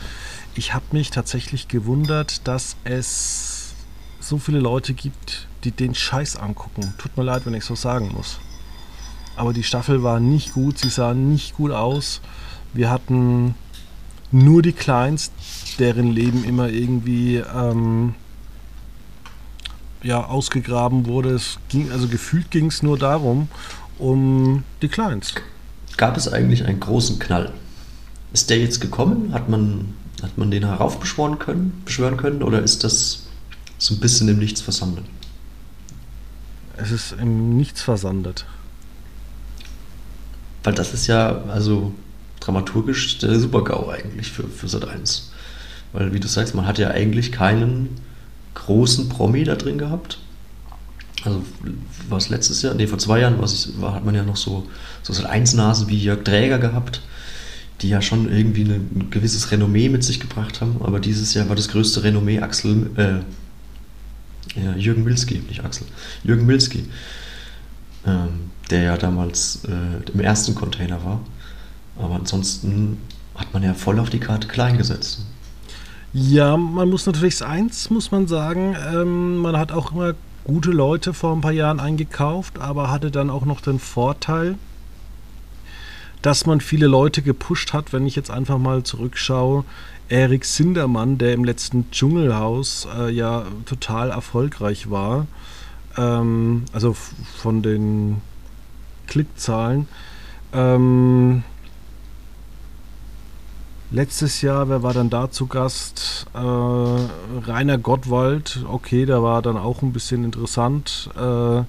Ich 0.57 0.75
habe 0.75 0.85
mich 0.91 1.11
tatsächlich 1.11 1.69
gewundert, 1.69 2.47
dass 2.49 2.75
es 2.83 3.75
so 4.19 4.39
viele 4.39 4.59
Leute 4.59 4.95
gibt, 4.95 5.47
die 5.63 5.71
den 5.71 5.95
Scheiß 5.95 6.37
angucken. 6.37 6.93
Tut 6.99 7.17
mir 7.17 7.23
leid, 7.23 7.47
wenn 7.47 7.55
ich 7.55 7.65
so 7.65 7.77
sagen 7.77 8.11
muss. 8.13 8.41
Aber 9.37 9.53
die 9.53 9.63
Staffel 9.63 10.03
war 10.03 10.19
nicht 10.19 10.55
gut, 10.55 10.79
sie 10.79 10.91
sah 10.91 11.15
nicht 11.15 11.57
gut 11.57 11.71
aus. 11.71 12.21
Wir 12.73 12.91
hatten 12.91 13.55
nur 14.33 14.61
die 14.61 14.73
Kleins, 14.73 15.31
deren 15.79 16.11
Leben 16.11 16.43
immer 16.43 16.69
irgendwie... 16.69 17.37
Ähm, 17.37 18.17
ja, 20.03 20.25
ausgegraben 20.25 21.07
wurde. 21.07 21.31
Es 21.31 21.59
ging, 21.69 21.91
also 21.93 22.09
gefühlt 22.09 22.51
ging 22.51 22.67
es 22.67 22.83
nur 22.83 22.99
darum, 22.99 23.49
um 23.99 24.65
die 24.83 24.89
Clients. 24.89 25.35
Gab 25.97 26.17
es 26.17 26.33
eigentlich 26.33 26.65
einen 26.65 26.81
großen 26.81 27.19
Knall? 27.19 27.53
Ist 28.33 28.51
der 28.51 28.59
jetzt 28.59 28.81
gekommen? 28.81 29.33
Hat 29.33 29.49
man, 29.49 29.95
hat 30.23 30.39
man 30.39 30.51
den 30.51 30.65
heraufbeschwören 30.65 31.39
können, 31.39 31.83
beschwören 31.85 32.17
können 32.17 32.43
oder 32.43 32.63
ist 32.63 32.85
das 32.85 33.27
so 33.79 33.95
ein 33.95 34.01
bisschen 34.01 34.29
im 34.29 34.39
Nichts 34.39 34.61
versandet? 34.61 35.05
Es 36.77 36.91
ist 36.91 37.13
im 37.13 37.57
Nichts 37.57 37.83
versandet. 37.83 38.47
Weil 40.63 40.75
das 40.75 40.95
ist 40.95 41.07
ja, 41.07 41.43
also 41.49 41.93
dramaturgisch 42.41 43.19
der 43.19 43.39
Super-GAU 43.39 43.91
eigentlich 43.91 44.31
für, 44.31 44.49
für 44.49 44.69
Sat 44.69 44.89
1. 44.89 45.33
Weil, 45.93 46.13
wie 46.13 46.21
du 46.21 46.29
sagst, 46.29 46.55
man 46.55 46.67
hat 46.67 46.79
ja 46.79 46.89
eigentlich 46.89 47.33
keinen 47.33 48.01
großen 48.55 49.09
Promi 49.09 49.45
da 49.45 49.55
drin 49.55 49.79
gehabt. 49.79 50.19
Also 51.25 51.43
war 52.09 52.19
es 52.19 52.31
letztes 52.31 52.63
Jahr, 52.63 52.75
nee, 52.75 52.87
vor 52.87 52.99
zwei 52.99 53.21
Jahren 53.21 53.41
was 53.41 53.81
war, 53.81 53.95
hat 53.95 54.05
man 54.05 54.15
ja 54.15 54.23
noch 54.23 54.37
so, 54.37 54.67
so, 55.03 55.13
so 55.13 55.25
Einsnasen 55.25 55.89
wie 55.89 55.99
Jörg 55.99 56.25
Träger 56.25 56.59
gehabt, 56.59 57.03
die 57.83 57.91
ja 57.91 58.01
schon 58.01 58.33
irgendwie 58.33 58.65
eine, 58.65 58.75
ein 58.75 59.09
gewisses 59.11 59.51
Renommee 59.51 59.89
mit 59.91 60.03
sich 60.03 60.19
gebracht 60.19 60.61
haben. 60.61 60.77
Aber 60.83 60.99
dieses 60.99 61.35
Jahr 61.35 61.49
war 61.49 61.57
das 61.57 61.69
größte 61.69 62.03
Renommee 62.03 62.41
Axel, 62.41 62.91
äh, 62.97 64.61
ja, 64.61 64.75
Jürgen 64.77 65.05
Milski, 65.05 65.43
nicht 65.47 65.63
Axel, 65.63 65.87
Jürgen 66.25 66.47
Milski, 66.47 66.87
ähm, 68.07 68.51
der 68.71 68.83
ja 68.83 68.97
damals 68.97 69.61
äh, 69.67 70.11
im 70.13 70.21
ersten 70.21 70.55
Container 70.55 71.05
war. 71.05 71.21
Aber 71.99 72.15
ansonsten 72.15 72.97
hat 73.35 73.53
man 73.53 73.63
ja 73.63 73.75
voll 73.75 73.99
auf 73.99 74.11
die 74.11 74.21
Karte 74.21 74.49
klein 74.49 74.79
gesetzt. 74.79 75.27
Ja, 76.13 76.57
man 76.57 76.91
muss 76.91 77.07
natürlich 77.07 77.45
eins, 77.45 77.89
muss 77.89 78.11
man 78.11 78.27
sagen, 78.27 78.77
ähm, 78.93 79.39
man 79.39 79.57
hat 79.57 79.71
auch 79.71 79.93
immer 79.93 80.15
gute 80.43 80.73
Leute 80.73 81.15
vor 81.15 81.33
ein 81.33 81.41
paar 81.41 81.53
Jahren 81.53 81.79
eingekauft, 81.79 82.59
aber 82.59 82.91
hatte 82.91 83.13
dann 83.13 83.31
auch 83.31 83.45
noch 83.45 83.61
den 83.61 83.79
Vorteil, 83.79 84.57
dass 86.21 86.47
man 86.47 86.61
viele 86.61 86.89
Leute 86.89 87.23
gepusht 87.23 87.73
hat, 87.73 87.93
wenn 87.93 88.07
ich 88.07 88.17
jetzt 88.17 88.31
einfach 88.31 88.59
mal 88.59 88.83
zurückschaue. 88.83 89.65
Erik 90.09 90.45
Sindermann, 90.45 91.19
der 91.19 91.33
im 91.33 91.45
letzten 91.45 91.89
Dschungelhaus 91.93 92.89
äh, 92.99 93.13
ja 93.13 93.45
total 93.65 94.11
erfolgreich 94.11 94.91
war, 94.91 95.29
ähm, 95.97 96.65
also 96.73 96.97
von 97.39 97.63
den 97.63 98.21
Klickzahlen. 99.07 99.87
Ähm, 100.53 101.45
letztes 103.91 104.43
Jahr, 104.43 104.69
wer 104.69 104.83
war 104.83 104.95
dann 104.95 105.11
da 105.11 105.31
zu 105.31 105.47
Gast? 105.47 106.27
Äh, 106.35 106.39
Rainer 106.39 107.79
Gottwald, 107.79 108.65
okay, 108.69 109.07
der 109.07 109.23
war 109.23 109.43
dann 109.43 109.57
auch 109.57 109.83
ein 109.83 109.93
bisschen 109.93 110.25
interessant. 110.25 111.11
Äh, 111.17 111.63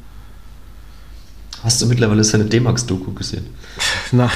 Hast 1.64 1.82
du 1.82 1.86
mittlerweile 1.86 2.24
seine 2.24 2.46
D-Max-Doku 2.46 3.14
gesehen? 3.14 3.46
Nein. 4.12 4.30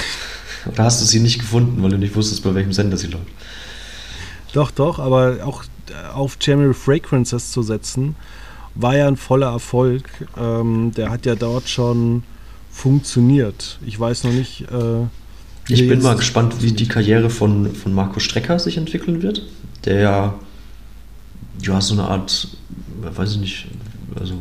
Oder 0.67 0.83
hast 0.83 1.01
du 1.01 1.05
sie 1.05 1.19
nicht 1.19 1.39
gefunden, 1.39 1.81
weil 1.81 1.91
du 1.91 1.97
nicht 1.97 2.15
wusstest, 2.15 2.43
bei 2.43 2.53
welchem 2.53 2.73
Sender 2.73 2.97
sie 2.97 3.07
läuft? 3.07 3.25
Doch, 4.53 4.71
doch, 4.71 4.99
aber 4.99 5.37
auch 5.43 5.63
äh, 5.89 6.13
auf 6.13 6.37
Jeremy 6.39 6.73
Fragrances 6.73 7.51
zu 7.51 7.61
setzen, 7.61 8.15
war 8.73 8.95
ja 8.95 9.07
ein 9.07 9.17
voller 9.17 9.51
Erfolg. 9.51 10.03
Ähm, 10.37 10.91
der 10.95 11.09
hat 11.09 11.25
ja 11.25 11.35
dort 11.35 11.69
schon 11.69 12.23
funktioniert. 12.71 13.79
Ich 13.85 13.99
weiß 13.99 14.23
noch 14.25 14.31
nicht. 14.31 14.61
Äh, 14.71 15.07
ich 15.67 15.87
bin 15.87 16.01
mal 16.01 16.15
gespannt, 16.15 16.61
wie 16.61 16.71
die 16.71 16.87
Karriere 16.87 17.29
von, 17.29 17.73
von 17.73 17.93
Marco 17.93 18.19
Strecker 18.19 18.59
sich 18.59 18.77
entwickeln 18.77 19.21
wird. 19.21 19.43
Der 19.85 19.99
ja, 19.99 20.33
ja 21.61 21.81
so 21.81 21.93
eine 21.93 22.03
Art, 22.03 22.47
weiß 23.01 23.33
ich 23.33 23.39
nicht, 23.39 23.67
also 24.19 24.35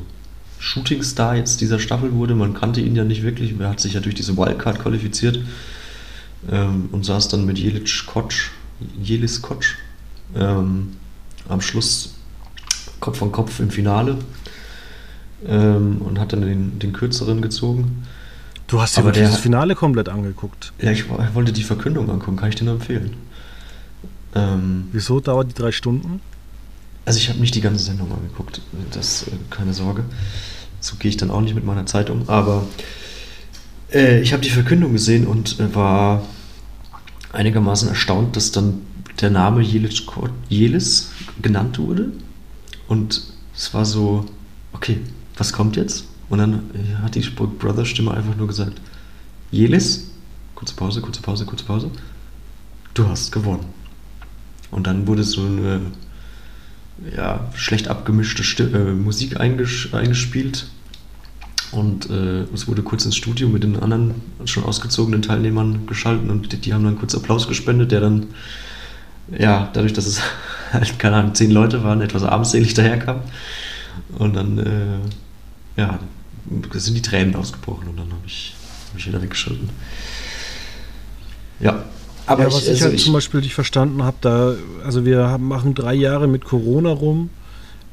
Shootingstar 0.58 1.36
jetzt 1.36 1.60
dieser 1.60 1.78
Staffel 1.78 2.12
wurde. 2.12 2.34
Man 2.34 2.54
kannte 2.54 2.80
ihn 2.80 2.96
ja 2.96 3.04
nicht 3.04 3.22
wirklich. 3.22 3.58
Er 3.58 3.68
hat 3.68 3.80
sich 3.80 3.94
ja 3.94 4.00
durch 4.00 4.14
diese 4.14 4.36
Wildcard 4.36 4.80
qualifiziert 4.80 5.38
ähm, 6.50 6.88
und 6.92 7.04
saß 7.04 7.28
dann 7.28 7.44
mit 7.44 7.58
Jelic 7.58 8.06
Kotsch, 8.06 8.50
Jelis 9.02 9.42
Kotsch 9.42 9.76
ähm, 10.34 10.96
am 11.48 11.60
Schluss 11.60 12.14
Kopf 13.00 13.22
an 13.22 13.32
Kopf 13.32 13.60
im 13.60 13.70
Finale 13.70 14.16
ähm, 15.46 15.98
und 16.00 16.18
hat 16.18 16.32
dann 16.32 16.40
den, 16.40 16.78
den 16.78 16.92
kürzeren 16.92 17.42
gezogen. 17.42 18.06
Du 18.74 18.82
hast 18.82 18.96
dir 18.96 19.02
aber 19.02 19.12
das 19.12 19.36
Finale 19.36 19.76
komplett 19.76 20.08
angeguckt. 20.08 20.72
Ja, 20.80 20.90
ich 20.90 21.04
wollte 21.08 21.52
die 21.52 21.62
Verkündung 21.62 22.10
angucken, 22.10 22.36
kann 22.36 22.48
ich 22.48 22.56
dir 22.56 22.64
nur 22.64 22.74
empfehlen. 22.74 23.14
Ähm, 24.34 24.88
Wieso 24.90 25.20
dauert 25.20 25.48
die 25.48 25.54
drei 25.54 25.70
Stunden? 25.70 26.20
Also 27.04 27.20
ich 27.20 27.28
habe 27.28 27.38
nicht 27.38 27.54
die 27.54 27.60
ganze 27.60 27.84
Sendung 27.84 28.10
angeguckt, 28.10 28.62
das 28.90 29.28
äh, 29.28 29.30
keine 29.48 29.72
Sorge. 29.74 30.02
So 30.80 30.96
gehe 30.96 31.08
ich 31.08 31.16
dann 31.16 31.30
auch 31.30 31.40
nicht 31.40 31.54
mit 31.54 31.64
meiner 31.64 31.86
Zeit 31.86 32.10
um. 32.10 32.28
Aber 32.28 32.66
äh, 33.92 34.20
ich 34.20 34.32
habe 34.32 34.42
die 34.42 34.50
Verkündung 34.50 34.90
gesehen 34.90 35.28
und 35.28 35.60
äh, 35.60 35.72
war 35.72 36.24
einigermaßen 37.32 37.88
erstaunt, 37.88 38.34
dass 38.34 38.50
dann 38.50 38.80
der 39.20 39.30
Name 39.30 39.62
Jelis, 39.62 40.02
Jelis 40.48 41.12
genannt 41.40 41.78
wurde. 41.78 42.10
Und 42.88 43.22
es 43.54 43.72
war 43.72 43.84
so, 43.84 44.24
okay, 44.72 44.98
was 45.36 45.52
kommt 45.52 45.76
jetzt? 45.76 46.06
Und 46.28 46.38
dann 46.38 46.70
äh, 46.74 47.02
hat 47.02 47.14
die 47.14 47.20
Brother 47.20 47.84
Stimme 47.84 48.12
einfach 48.12 48.36
nur 48.36 48.46
gesagt, 48.46 48.80
Jelis, 49.50 50.10
kurze 50.54 50.74
Pause, 50.74 51.00
kurze 51.00 51.22
Pause, 51.22 51.44
kurze 51.44 51.64
Pause, 51.64 51.90
du 52.94 53.08
hast 53.08 53.30
gewonnen. 53.32 53.66
Und 54.70 54.86
dann 54.86 55.06
wurde 55.06 55.22
so 55.22 55.42
eine 55.42 55.80
ja, 57.16 57.48
schlecht 57.54 57.88
abgemischte 57.88 58.42
Sti 58.42 58.64
äh, 58.64 58.92
Musik 58.92 59.40
einges 59.40 59.88
eingespielt. 59.92 60.66
Und 61.72 62.08
äh, 62.08 62.42
es 62.54 62.68
wurde 62.68 62.82
kurz 62.82 63.04
ins 63.04 63.16
Studio 63.16 63.48
mit 63.48 63.64
den 63.64 63.78
anderen 63.80 64.14
schon 64.44 64.64
ausgezogenen 64.64 65.22
Teilnehmern 65.22 65.86
geschalten 65.86 66.30
und 66.30 66.52
die, 66.52 66.56
die, 66.58 66.72
haben 66.72 66.84
dann 66.84 66.98
kurz 66.98 67.14
Applaus 67.16 67.48
gespendet, 67.48 67.90
der 67.90 68.00
dann, 68.00 68.26
ja, 69.36 69.70
dadurch, 69.72 69.92
dass 69.92 70.06
es 70.06 70.20
halt, 70.72 70.98
keine 70.98 71.16
Ahnung, 71.16 71.34
zehn 71.34 71.50
Leute 71.50 71.82
waren, 71.82 72.00
etwas 72.00 72.22
armselig 72.22 72.74
daherkam. 72.74 73.20
Und 74.18 74.34
dann, 74.36 74.58
äh, 74.58 74.98
ja, 75.76 75.98
sind 76.72 76.96
die 76.96 77.02
Tränen 77.02 77.34
ausgebrochen 77.36 77.88
und 77.88 77.96
dann 77.96 78.10
habe 78.10 78.22
ich, 78.26 78.54
hab 78.90 78.98
ich 78.98 79.06
wieder 79.06 79.22
weggeschalten. 79.22 79.68
Ja, 81.60 81.84
aber 82.26 82.44
ja, 82.44 82.48
was 82.48 82.62
ich, 82.62 82.68
also 82.68 82.72
ich 82.72 82.82
halt 82.82 82.94
ich, 82.94 83.04
zum 83.04 83.12
Beispiel 83.12 83.40
nicht 83.40 83.54
verstanden 83.54 84.02
habe, 84.02 84.16
da, 84.20 84.54
also 84.84 85.04
wir 85.04 85.28
haben, 85.28 85.48
machen 85.48 85.74
drei 85.74 85.94
Jahre 85.94 86.26
mit 86.26 86.44
Corona 86.44 86.90
rum. 86.90 87.30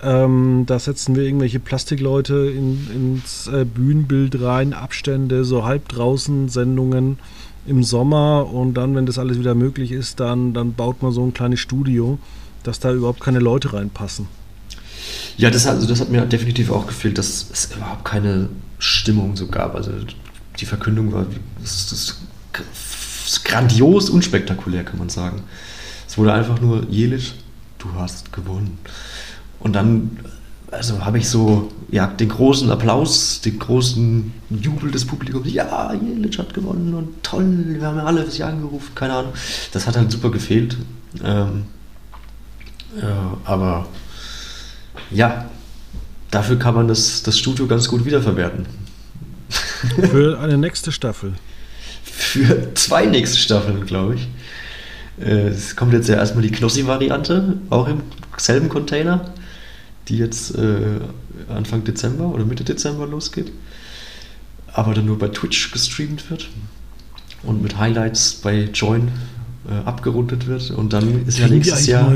Ähm, 0.04 0.63
da 0.65 0.80
setzen 0.80 1.15
wir 1.15 1.24
irgendwelche 1.24 1.60
Plastikleute 1.60 2.52
in, 2.56 2.88
ins 2.94 3.48
äh, 3.48 3.65
Bühnenbild 3.65 4.41
rein, 4.41 4.74
Abstände, 4.74 5.46
so 5.46 5.63
halb 5.63 5.89
draußen 5.89 6.50
Sendungen 6.50 7.20
im 7.67 7.84
Sommer 7.84 8.52
und 8.52 8.74
dann, 8.74 8.96
wenn 8.96 9.06
das 9.06 9.20
alles 9.20 9.38
wieder 9.38 9.54
möglich 9.54 9.91
ist, 9.91 10.20
dann, 10.20 10.54
dann 10.54 10.74
baut 10.74 11.04
man 11.04 11.12
so 11.12 11.24
ein 11.24 11.34
kleines 11.34 11.60
Studio, 11.60 12.17
dass 12.63 12.80
da 12.80 12.91
überhaupt 12.91 13.20
keine 13.20 13.39
Leute 13.39 13.74
reinpassen. 13.74 14.28
Ja, 15.38 15.50
das, 15.50 15.66
also 15.68 15.88
das 15.88 16.00
hat 16.00 16.10
mir 16.10 16.22
definitiv 16.26 16.72
auch 16.72 16.88
gefehlt, 16.88 17.18
dass 17.18 17.48
es 17.52 17.70
überhaupt 17.76 18.06
keine 18.06 18.50
Stimmung 18.80 19.36
so 19.36 19.48
gab. 19.48 19.76
Also 19.76 19.92
die 20.60 20.66
Verkündung 20.66 21.12
war 21.14 21.26
das, 21.62 21.90
das 21.90 23.44
grandios 23.44 24.10
unspektakulär, 24.10 24.84
kann 24.84 25.00
man 25.00 25.10
sagen. 25.10 25.44
Es 26.08 26.18
wurde 26.18 26.34
einfach 26.34 26.60
nur, 26.60 26.86
Jelisch, 26.90 27.34
du 27.80 27.88
hast 27.96 28.34
gewonnen. 28.34 28.78
Und 29.60 29.74
dann 29.74 30.18
also 30.72 31.04
habe 31.04 31.18
ich 31.18 31.28
so 31.28 31.70
ja, 31.92 32.08
den 32.08 32.30
großen 32.30 32.72
Applaus, 32.72 33.42
den 33.42 33.60
großen 33.60 34.34
Jubel 34.50 34.90
des 34.90 35.06
Publikums. 35.06 35.52
Ja, 35.52 35.94
Jelic 35.94 36.40
hat 36.40 36.54
gewonnen 36.54 36.94
und 36.94 37.22
toll, 37.24 37.66
wir 37.68 37.86
haben 37.86 37.98
ja 37.98 38.06
alle 38.06 38.24
für 38.24 38.32
sie 38.32 38.44
angerufen, 38.44 38.96
keine 38.96 39.14
Ahnung. 39.14 39.34
Das 39.74 39.86
hat 39.86 39.98
halt 39.98 40.12
super 40.12 40.32
gefehlt. 40.32 40.78
Ähm, 41.24 41.66
ja, 43.02 43.38
aber 43.44 43.86
ja, 45.12 45.50
dafür 46.30 46.58
kann 46.58 46.76
man 46.76 46.88
das, 46.88 47.24
das 47.24 47.38
Studio 47.38 47.67
ganz 47.67 47.88
gut 47.88 48.06
wiederverwerten. 48.06 48.65
Für 50.12 50.39
eine 50.39 50.58
nächste 50.58 50.91
Staffel 50.91 51.34
für 52.21 52.74
zwei 52.76 53.06
nächste 53.06 53.38
Staffeln, 53.38 53.86
glaube 53.86 54.15
ich. 54.15 54.28
Äh, 55.19 55.50
es 55.50 55.76
kommt 55.76 55.93
jetzt 55.93 56.08
ja 56.08 56.15
erstmal 56.15 56.43
die 56.43 56.52
Knossi-Variante, 56.52 57.58
auch 57.69 57.88
im 57.88 58.02
selben 58.38 58.69
Container, 58.69 59.34
die 60.08 60.17
jetzt 60.17 60.56
äh, 60.56 61.00
Anfang 61.50 61.84
Dezember 61.84 62.26
oder 62.26 62.45
Mitte 62.45 62.63
Dezember 62.63 63.08
losgeht. 63.08 63.52
Aber 64.74 64.93
dann 64.93 65.06
nur 65.06 65.19
bei 65.19 65.28
Twitch 65.28 65.71
gestreamt 65.71 66.30
wird 66.30 66.47
und 67.43 67.62
mit 67.62 67.78
Highlights 67.78 68.36
bei 68.36 68.69
Join 68.74 69.10
äh, 69.69 69.86
abgerundet 69.86 70.47
wird. 70.47 70.71
Und 70.71 70.93
dann 70.93 71.26
ist 71.28 71.39
ja 71.39 71.47
nächstes 71.47 71.88
Jahr. 71.88 72.10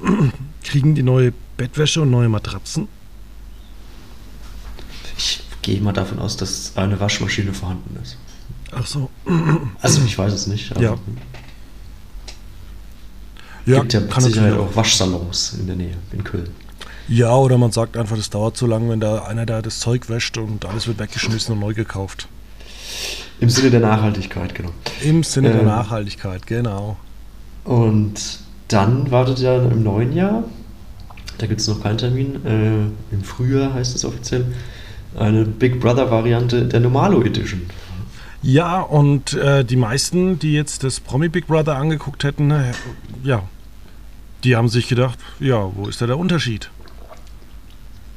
kriegen 0.62 0.94
die 0.94 1.02
neue 1.02 1.32
Bettwäsche 1.56 2.02
und 2.02 2.10
neue 2.10 2.28
Matratzen? 2.28 2.88
Ich 5.16 5.42
gehe 5.62 5.80
mal 5.80 5.92
davon 5.92 6.18
aus, 6.18 6.36
dass 6.36 6.72
eine 6.76 7.00
Waschmaschine 7.00 7.52
vorhanden 7.52 7.98
ist. 8.02 8.16
Ach 8.72 8.86
so. 8.86 9.10
Also 9.80 10.02
ich 10.04 10.16
weiß 10.18 10.32
es 10.32 10.46
nicht. 10.46 10.78
ja. 10.78 10.96
Ja, 13.66 13.80
gibt 13.80 13.94
ja 13.94 14.00
mit 14.00 14.14
Sicherheit 14.20 14.52
auch 14.52 14.76
Waschsalons 14.76 15.54
in 15.58 15.66
der 15.66 15.74
Nähe, 15.74 15.96
in 16.12 16.22
Köln. 16.22 16.50
Ja, 17.08 17.34
oder 17.34 17.58
man 17.58 17.72
sagt 17.72 17.96
einfach, 17.96 18.16
das 18.16 18.30
dauert 18.30 18.56
zu 18.56 18.66
lang, 18.66 18.88
wenn 18.88 19.00
da 19.00 19.24
einer 19.24 19.44
da 19.44 19.60
das 19.60 19.80
Zeug 19.80 20.08
wäscht 20.08 20.38
und 20.38 20.64
alles 20.64 20.86
wird 20.86 21.00
weggeschmissen 21.00 21.52
und 21.54 21.60
neu 21.60 21.74
gekauft. 21.74 22.28
Im 23.40 23.50
Sinne 23.50 23.70
der 23.70 23.80
Nachhaltigkeit, 23.80 24.54
genau. 24.54 24.70
Im 25.02 25.24
Sinne 25.24 25.48
ähm, 25.50 25.56
der 25.56 25.64
Nachhaltigkeit, 25.66 26.46
genau. 26.46 26.96
Und 27.64 28.38
dann 28.68 29.10
wartet 29.10 29.40
ja 29.40 29.56
im 29.56 29.82
neuen 29.82 30.12
Jahr, 30.12 30.44
da 31.38 31.46
gibt 31.46 31.60
es 31.60 31.68
noch 31.68 31.82
keinen 31.82 31.98
Termin, 31.98 32.44
äh, 32.46 33.14
im 33.14 33.22
Frühjahr 33.24 33.74
heißt 33.74 33.94
es 33.94 34.04
offiziell, 34.04 34.46
eine 35.18 35.44
Big 35.44 35.80
Brother-Variante 35.80 36.66
der 36.66 36.80
Normalo 36.80 37.22
Edition. 37.22 37.62
Ja, 38.42 38.80
und 38.80 39.32
äh, 39.34 39.64
die 39.64 39.76
meisten, 39.76 40.38
die 40.38 40.52
jetzt 40.52 40.84
das 40.84 41.00
Promi 41.00 41.28
Big 41.28 41.46
Brother 41.46 41.76
angeguckt 41.76 42.22
hätten, 42.22 42.50
äh, 42.50 42.72
ja, 43.24 43.42
die 44.44 44.56
haben 44.56 44.68
sich 44.68 44.88
gedacht, 44.88 45.18
ja, 45.40 45.70
wo 45.74 45.88
ist 45.88 46.00
da 46.00 46.06
der 46.06 46.18
Unterschied? 46.18 46.70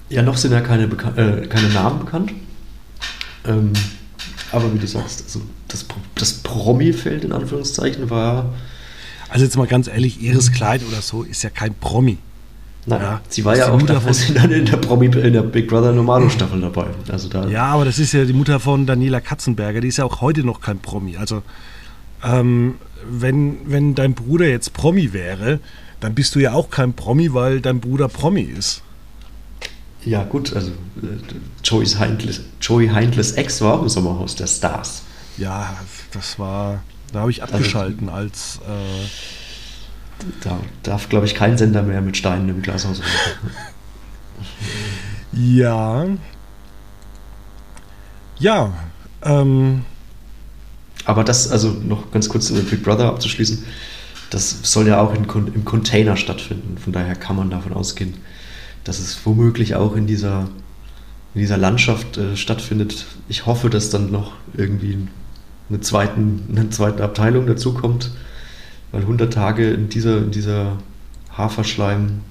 Ja, 0.09 0.21
noch 0.21 0.37
sind 0.37 0.51
ja 0.51 0.61
keine, 0.61 0.87
Bekan 0.87 1.17
äh, 1.17 1.47
keine 1.47 1.69
Namen 1.69 1.99
bekannt. 1.99 2.33
Ähm, 3.47 3.73
aber 4.51 4.73
wie 4.73 4.79
du 4.79 4.87
sagst, 4.87 5.23
also 5.23 5.41
das, 5.67 5.85
das 6.15 6.33
Promi-Feld 6.33 7.23
in 7.23 7.31
Anführungszeichen 7.31 8.09
war. 8.09 8.53
Also 9.29 9.45
jetzt 9.45 9.57
mal 9.57 9.67
ganz 9.67 9.87
ehrlich, 9.87 10.21
Iris 10.21 10.51
Kleid 10.51 10.81
oder 10.87 11.01
so 11.01 11.23
ist 11.23 11.43
ja 11.43 11.49
kein 11.49 11.73
Promi. 11.75 12.17
Nein, 12.89 13.01
ja, 13.01 13.21
sie 13.29 13.45
war 13.45 13.55
ja 13.55 13.71
auch 13.71 13.81
da, 13.83 14.01
dann 14.33 14.51
in 14.51 14.65
der, 14.65 14.77
Promi, 14.77 15.05
in 15.05 15.33
der 15.33 15.43
Big 15.43 15.67
Brother 15.67 15.91
Normalo 15.91 16.27
Staffel 16.29 16.59
dabei. 16.59 16.87
Also 17.11 17.29
da 17.29 17.47
ja, 17.47 17.65
aber 17.65 17.85
das 17.85 17.99
ist 17.99 18.13
ja 18.13 18.25
die 18.25 18.33
Mutter 18.33 18.59
von 18.59 18.87
Daniela 18.87 19.21
Katzenberger, 19.21 19.79
die 19.79 19.89
ist 19.89 19.97
ja 19.97 20.05
auch 20.05 20.21
heute 20.21 20.43
noch 20.43 20.59
kein 20.59 20.79
Promi. 20.79 21.17
Also 21.17 21.43
ähm, 22.23 22.75
wenn, 23.07 23.59
wenn 23.65 23.93
dein 23.93 24.15
Bruder 24.15 24.47
jetzt 24.47 24.73
Promi 24.73 25.13
wäre, 25.13 25.59
dann 25.99 26.15
bist 26.15 26.33
du 26.33 26.39
ja 26.39 26.53
auch 26.53 26.71
kein 26.71 26.93
Promi, 26.93 27.33
weil 27.33 27.61
dein 27.61 27.79
Bruder 27.79 28.07
Promi 28.07 28.41
ist. 28.41 28.81
Ja, 30.03 30.23
gut, 30.23 30.55
also 30.55 30.71
äh, 30.71 31.85
Heindles, 31.99 32.41
Joey 32.61 32.87
Heindles 32.87 33.33
Ex 33.33 33.61
war 33.61 33.75
auch 33.75 33.81
im 33.83 33.89
Sommerhaus 33.89 34.35
der 34.35 34.47
Stars. 34.47 35.03
Ja, 35.37 35.77
das 36.11 36.39
war, 36.39 36.81
da 37.13 37.19
habe 37.19 37.31
ich 37.31 37.43
also, 37.43 37.55
abgeschalten 37.55 38.09
also, 38.09 38.19
als. 38.19 38.59
Äh, 38.67 39.07
da 40.41 40.59
darf, 40.83 41.09
glaube 41.09 41.25
ich, 41.25 41.35
kein 41.35 41.57
Sender 41.57 41.83
mehr 41.83 42.01
mit 42.01 42.17
Steinen 42.17 42.49
im 42.49 42.61
Glashaus 42.61 43.01
Ja. 45.31 46.05
Ja. 48.39 48.73
Ähm. 49.23 49.85
Aber 51.05 51.23
das, 51.23 51.49
also 51.49 51.69
noch 51.69 52.11
ganz 52.11 52.29
kurz 52.29 52.49
über 52.49 52.61
Big 52.61 52.83
Brother 52.83 53.07
abzuschließen, 53.07 53.63
das 54.29 54.59
soll 54.63 54.87
ja 54.87 55.01
auch 55.01 55.13
in, 55.13 55.25
im 55.25 55.65
Container 55.65 56.17
stattfinden. 56.17 56.77
Von 56.77 56.93
daher 56.93 57.15
kann 57.15 57.35
man 57.35 57.49
davon 57.49 57.73
ausgehen, 57.73 58.15
dass 58.83 58.99
es 58.99 59.25
womöglich 59.25 59.75
auch 59.75 59.95
in 59.95 60.05
dieser, 60.07 60.49
in 61.33 61.41
dieser 61.41 61.57
Landschaft 61.57 62.17
äh, 62.17 62.35
stattfindet. 62.37 63.07
Ich 63.27 63.45
hoffe, 63.45 63.69
dass 63.69 63.89
dann 63.89 64.11
noch 64.11 64.33
irgendwie 64.55 64.97
eine, 65.69 65.79
zweiten, 65.81 66.43
eine 66.51 66.69
zweite 66.69 67.03
Abteilung 67.03 67.47
dazukommt, 67.47 68.11
weil 68.91 69.01
100 69.01 69.33
Tage 69.33 69.71
in 69.71 69.89
dieser, 69.89 70.17
in 70.19 70.31
dieser 70.31 70.77
Haferschleim 71.35 72.21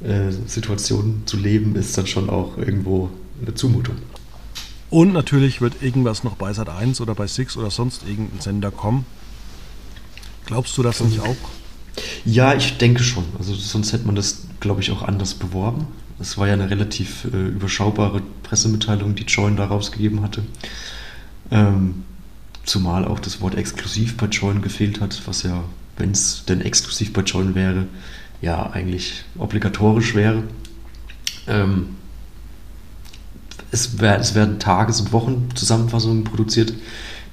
äh, 0.00 0.30
zu 0.46 1.36
leben, 1.36 1.76
ist 1.76 1.98
dann 1.98 2.06
schon 2.06 2.30
auch 2.30 2.56
irgendwo 2.56 3.10
eine 3.42 3.54
Zumutung. 3.54 3.96
Und 4.90 5.12
natürlich 5.12 5.60
wird 5.60 5.82
irgendwas 5.82 6.24
noch 6.24 6.36
bei 6.36 6.52
Sat 6.52 6.68
1 6.68 7.00
oder 7.00 7.14
bei 7.14 7.26
Six 7.26 7.56
oder 7.56 7.70
sonst 7.70 8.04
irgendein 8.08 8.40
Sender 8.40 8.70
kommen. 8.70 9.04
Glaubst 10.46 10.78
du 10.78 10.82
das 10.82 11.00
nicht 11.00 11.20
auch? 11.20 11.36
Ja, 12.24 12.54
ich 12.54 12.78
denke 12.78 13.02
schon. 13.02 13.24
Also 13.38 13.54
sonst 13.54 13.92
hätte 13.92 14.06
man 14.06 14.14
das, 14.14 14.46
glaube 14.60 14.80
ich, 14.80 14.90
auch 14.90 15.02
anders 15.02 15.34
beworben. 15.34 15.86
Es 16.20 16.38
war 16.38 16.46
ja 16.46 16.54
eine 16.54 16.70
relativ 16.70 17.26
äh, 17.32 17.48
überschaubare 17.48 18.22
Pressemitteilung, 18.42 19.14
die 19.14 19.24
Join 19.24 19.56
da 19.56 19.66
rausgegeben 19.66 20.22
hatte. 20.22 20.42
Ähm, 21.50 22.04
zumal 22.68 23.04
auch 23.04 23.18
das 23.18 23.40
Wort 23.40 23.54
exklusiv 23.54 24.16
bei 24.16 24.26
Join 24.26 24.62
gefehlt 24.62 25.00
hat, 25.00 25.22
was 25.26 25.42
ja, 25.42 25.64
wenn 25.96 26.10
es 26.10 26.44
denn 26.46 26.60
exklusiv 26.60 27.12
bei 27.12 27.22
Join 27.22 27.54
wäre, 27.54 27.86
ja 28.40 28.70
eigentlich 28.70 29.24
obligatorisch 29.38 30.14
wäre. 30.14 30.44
Ähm, 31.46 31.96
es, 33.70 34.00
wär, 34.00 34.18
es 34.18 34.34
werden 34.34 34.58
Tages- 34.58 35.00
und 35.00 35.12
Wochenzusammenfassungen 35.12 36.24
produziert. 36.24 36.72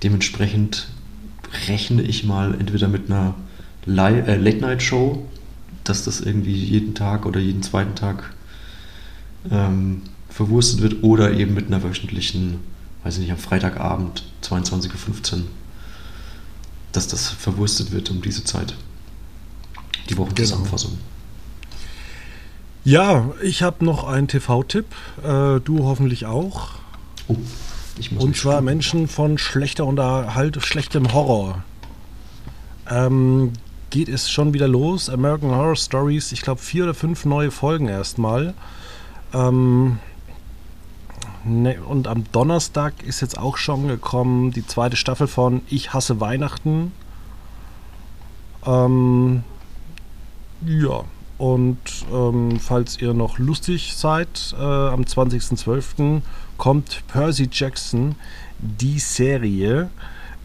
Dementsprechend 0.03 0.87
rechne 1.67 2.01
ich 2.01 2.23
mal 2.25 2.55
entweder 2.59 2.87
mit 2.87 3.09
einer 3.09 3.35
äh, 3.87 4.35
Late-Night-Show, 4.35 5.25
dass 5.83 6.03
das 6.03 6.21
irgendwie 6.21 6.55
jeden 6.55 6.95
Tag 6.95 7.25
oder 7.25 7.39
jeden 7.39 7.63
zweiten 7.63 7.95
Tag 7.95 8.33
ähm, 9.51 10.01
verwurstet 10.29 10.81
wird 10.81 11.03
oder 11.03 11.31
eben 11.31 11.53
mit 11.53 11.67
einer 11.67 11.83
wöchentlichen, 11.83 12.59
weiß 13.05 13.15
ich 13.15 13.21
nicht, 13.21 13.31
am 13.31 13.37
Freitagabend 13.37 14.23
22.15 14.43 15.33
Uhr, 15.33 15.41
dass 16.91 17.07
das 17.07 17.29
verwurstet 17.29 17.91
wird 17.91 18.09
um 18.09 18.21
diese 18.21 18.43
Zeit. 18.43 18.73
Die 20.09 20.17
Wochenzusammenfassung. 20.17 20.91
Genau. 20.91 21.01
Ja, 22.83 23.31
ich 23.43 23.61
habe 23.61 23.85
noch 23.85 24.07
einen 24.07 24.27
TV-Tipp. 24.27 24.85
Äh, 25.23 25.59
du 25.59 25.83
hoffentlich 25.83 26.25
auch. 26.25 26.69
Oh, 27.27 27.35
Und 28.17 28.37
zwar 28.37 28.61
Menschen 28.61 29.07
von 29.07 29.37
schlechter 29.37 29.85
Unterhalt, 29.85 30.63
schlechtem 30.63 31.13
Horror. 31.13 31.63
Ähm, 32.89 33.53
geht 33.91 34.09
es 34.09 34.31
schon 34.31 34.53
wieder 34.53 34.67
los. 34.67 35.09
American 35.09 35.51
Horror 35.51 35.75
Stories, 35.75 36.31
ich 36.31 36.41
glaube 36.41 36.61
vier 36.61 36.83
oder 36.85 36.93
fünf 36.93 37.25
neue 37.25 37.51
Folgen 37.51 37.87
erstmal. 37.87 38.55
Ähm, 39.33 39.99
ne, 41.45 41.81
und 41.81 42.07
am 42.07 42.25
Donnerstag 42.31 43.03
ist 43.03 43.21
jetzt 43.21 43.37
auch 43.37 43.57
schon 43.57 43.87
gekommen 43.87 44.51
die 44.51 44.65
zweite 44.65 44.95
Staffel 44.95 45.27
von 45.27 45.61
Ich 45.69 45.93
hasse 45.93 46.19
Weihnachten. 46.19 46.91
Ähm, 48.65 49.43
ja, 50.65 51.03
und 51.37 51.77
ähm, 52.11 52.59
falls 52.59 53.01
ihr 53.01 53.13
noch 53.13 53.39
lustig 53.39 53.93
seid, 53.95 54.55
äh, 54.57 54.63
am 54.63 55.01
20.12. 55.01 56.21
kommt 56.57 57.03
Percy 57.07 57.49
Jackson, 57.51 58.15
die 58.59 58.99
Serie. 58.99 59.89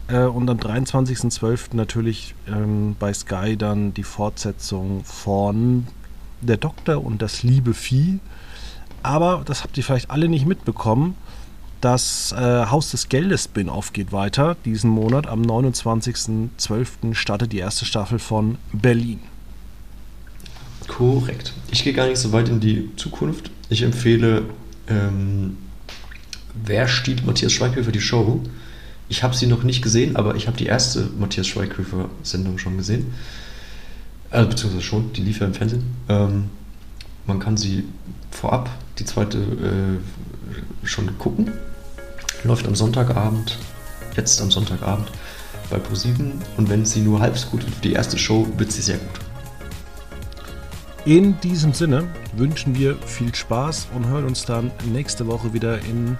Äh, 0.07 0.23
und 0.23 0.49
am 0.49 0.57
23.12. 0.57 1.75
natürlich 1.75 2.35
ähm, 2.47 2.95
bei 2.99 3.13
Sky 3.13 3.55
dann 3.55 3.93
die 3.93 4.03
Fortsetzung 4.03 5.03
von 5.05 5.87
Der 6.41 6.57
Doktor 6.57 7.03
und 7.03 7.21
das 7.21 7.43
liebe 7.43 7.73
Vieh. 7.73 8.19
Aber 9.03 9.43
das 9.45 9.63
habt 9.63 9.77
ihr 9.77 9.83
vielleicht 9.83 10.09
alle 10.09 10.27
nicht 10.27 10.45
mitbekommen. 10.45 11.15
Das 11.81 12.31
äh, 12.37 12.65
Haus 12.67 12.91
des 12.91 13.09
Geldes 13.09 13.45
Spin-off 13.45 13.91
geht 13.91 14.11
weiter 14.11 14.55
diesen 14.65 14.91
Monat. 14.91 15.25
Am 15.27 15.41
29.12. 15.41 17.15
startet 17.15 17.51
die 17.51 17.57
erste 17.57 17.85
Staffel 17.85 18.19
von 18.19 18.57
Berlin. 18.71 19.19
Korrekt. 20.87 21.53
Ich 21.71 21.83
gehe 21.83 21.93
gar 21.93 22.07
nicht 22.07 22.19
so 22.19 22.31
weit 22.31 22.49
in 22.49 22.59
die 22.59 22.91
Zukunft. 22.97 23.49
Ich 23.69 23.81
empfehle 23.81 24.43
ähm, 24.87 25.57
Wer 26.53 26.87
stiehlt 26.87 27.25
Matthias 27.25 27.53
Schweighöfer 27.53 27.91
die 27.91 28.01
Show? 28.01 28.41
Ich 29.09 29.23
habe 29.23 29.35
sie 29.35 29.47
noch 29.47 29.63
nicht 29.63 29.81
gesehen, 29.81 30.15
aber 30.15 30.35
ich 30.35 30.47
habe 30.47 30.57
die 30.57 30.65
erste 30.65 31.09
Matthias 31.17 31.47
Schweighöfer-Sendung 31.47 32.57
schon 32.57 32.77
gesehen. 32.77 33.13
Also, 34.29 34.49
beziehungsweise 34.49 34.83
schon, 34.83 35.13
die 35.13 35.21
lief 35.21 35.39
ja 35.39 35.47
im 35.47 35.53
Fernsehen. 35.53 35.83
Ähm, 36.07 36.45
man 37.27 37.39
kann 37.39 37.57
sie 37.57 37.85
vorab, 38.31 38.69
die 38.99 39.05
zweite, 39.05 39.37
äh, 39.37 40.87
schon 40.87 41.17
gucken. 41.17 41.51
Läuft 42.43 42.67
am 42.67 42.75
Sonntagabend, 42.75 43.57
jetzt 44.15 44.41
am 44.41 44.51
Sonntagabend 44.51 45.11
bei 45.69 45.77
ProSieben. 45.77 46.41
Und 46.57 46.69
wenn 46.69 46.85
sie 46.85 47.01
nur 47.01 47.19
halb 47.19 47.37
so 47.37 47.49
gut 47.49 47.63
wird 47.63 47.77
wie 47.77 47.89
die 47.89 47.93
erste 47.93 48.17
Show, 48.17 48.47
wird 48.57 48.71
sie 48.71 48.81
sehr 48.81 48.97
gut. 48.97 49.19
In 51.05 51.39
diesem 51.41 51.73
Sinne 51.73 52.03
wünschen 52.33 52.77
wir 52.77 52.95
viel 52.97 53.33
Spaß 53.33 53.87
und 53.95 54.05
hören 54.07 54.25
uns 54.25 54.45
dann 54.45 54.71
nächste 54.91 55.25
Woche 55.25 55.51
wieder 55.51 55.79
in 55.79 56.17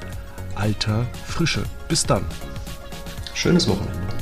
alter 0.56 1.06
Frische. 1.28 1.64
Bis 1.88 2.04
dann. 2.04 2.26
Schönes 3.36 3.68
Wochenende. 3.68 4.21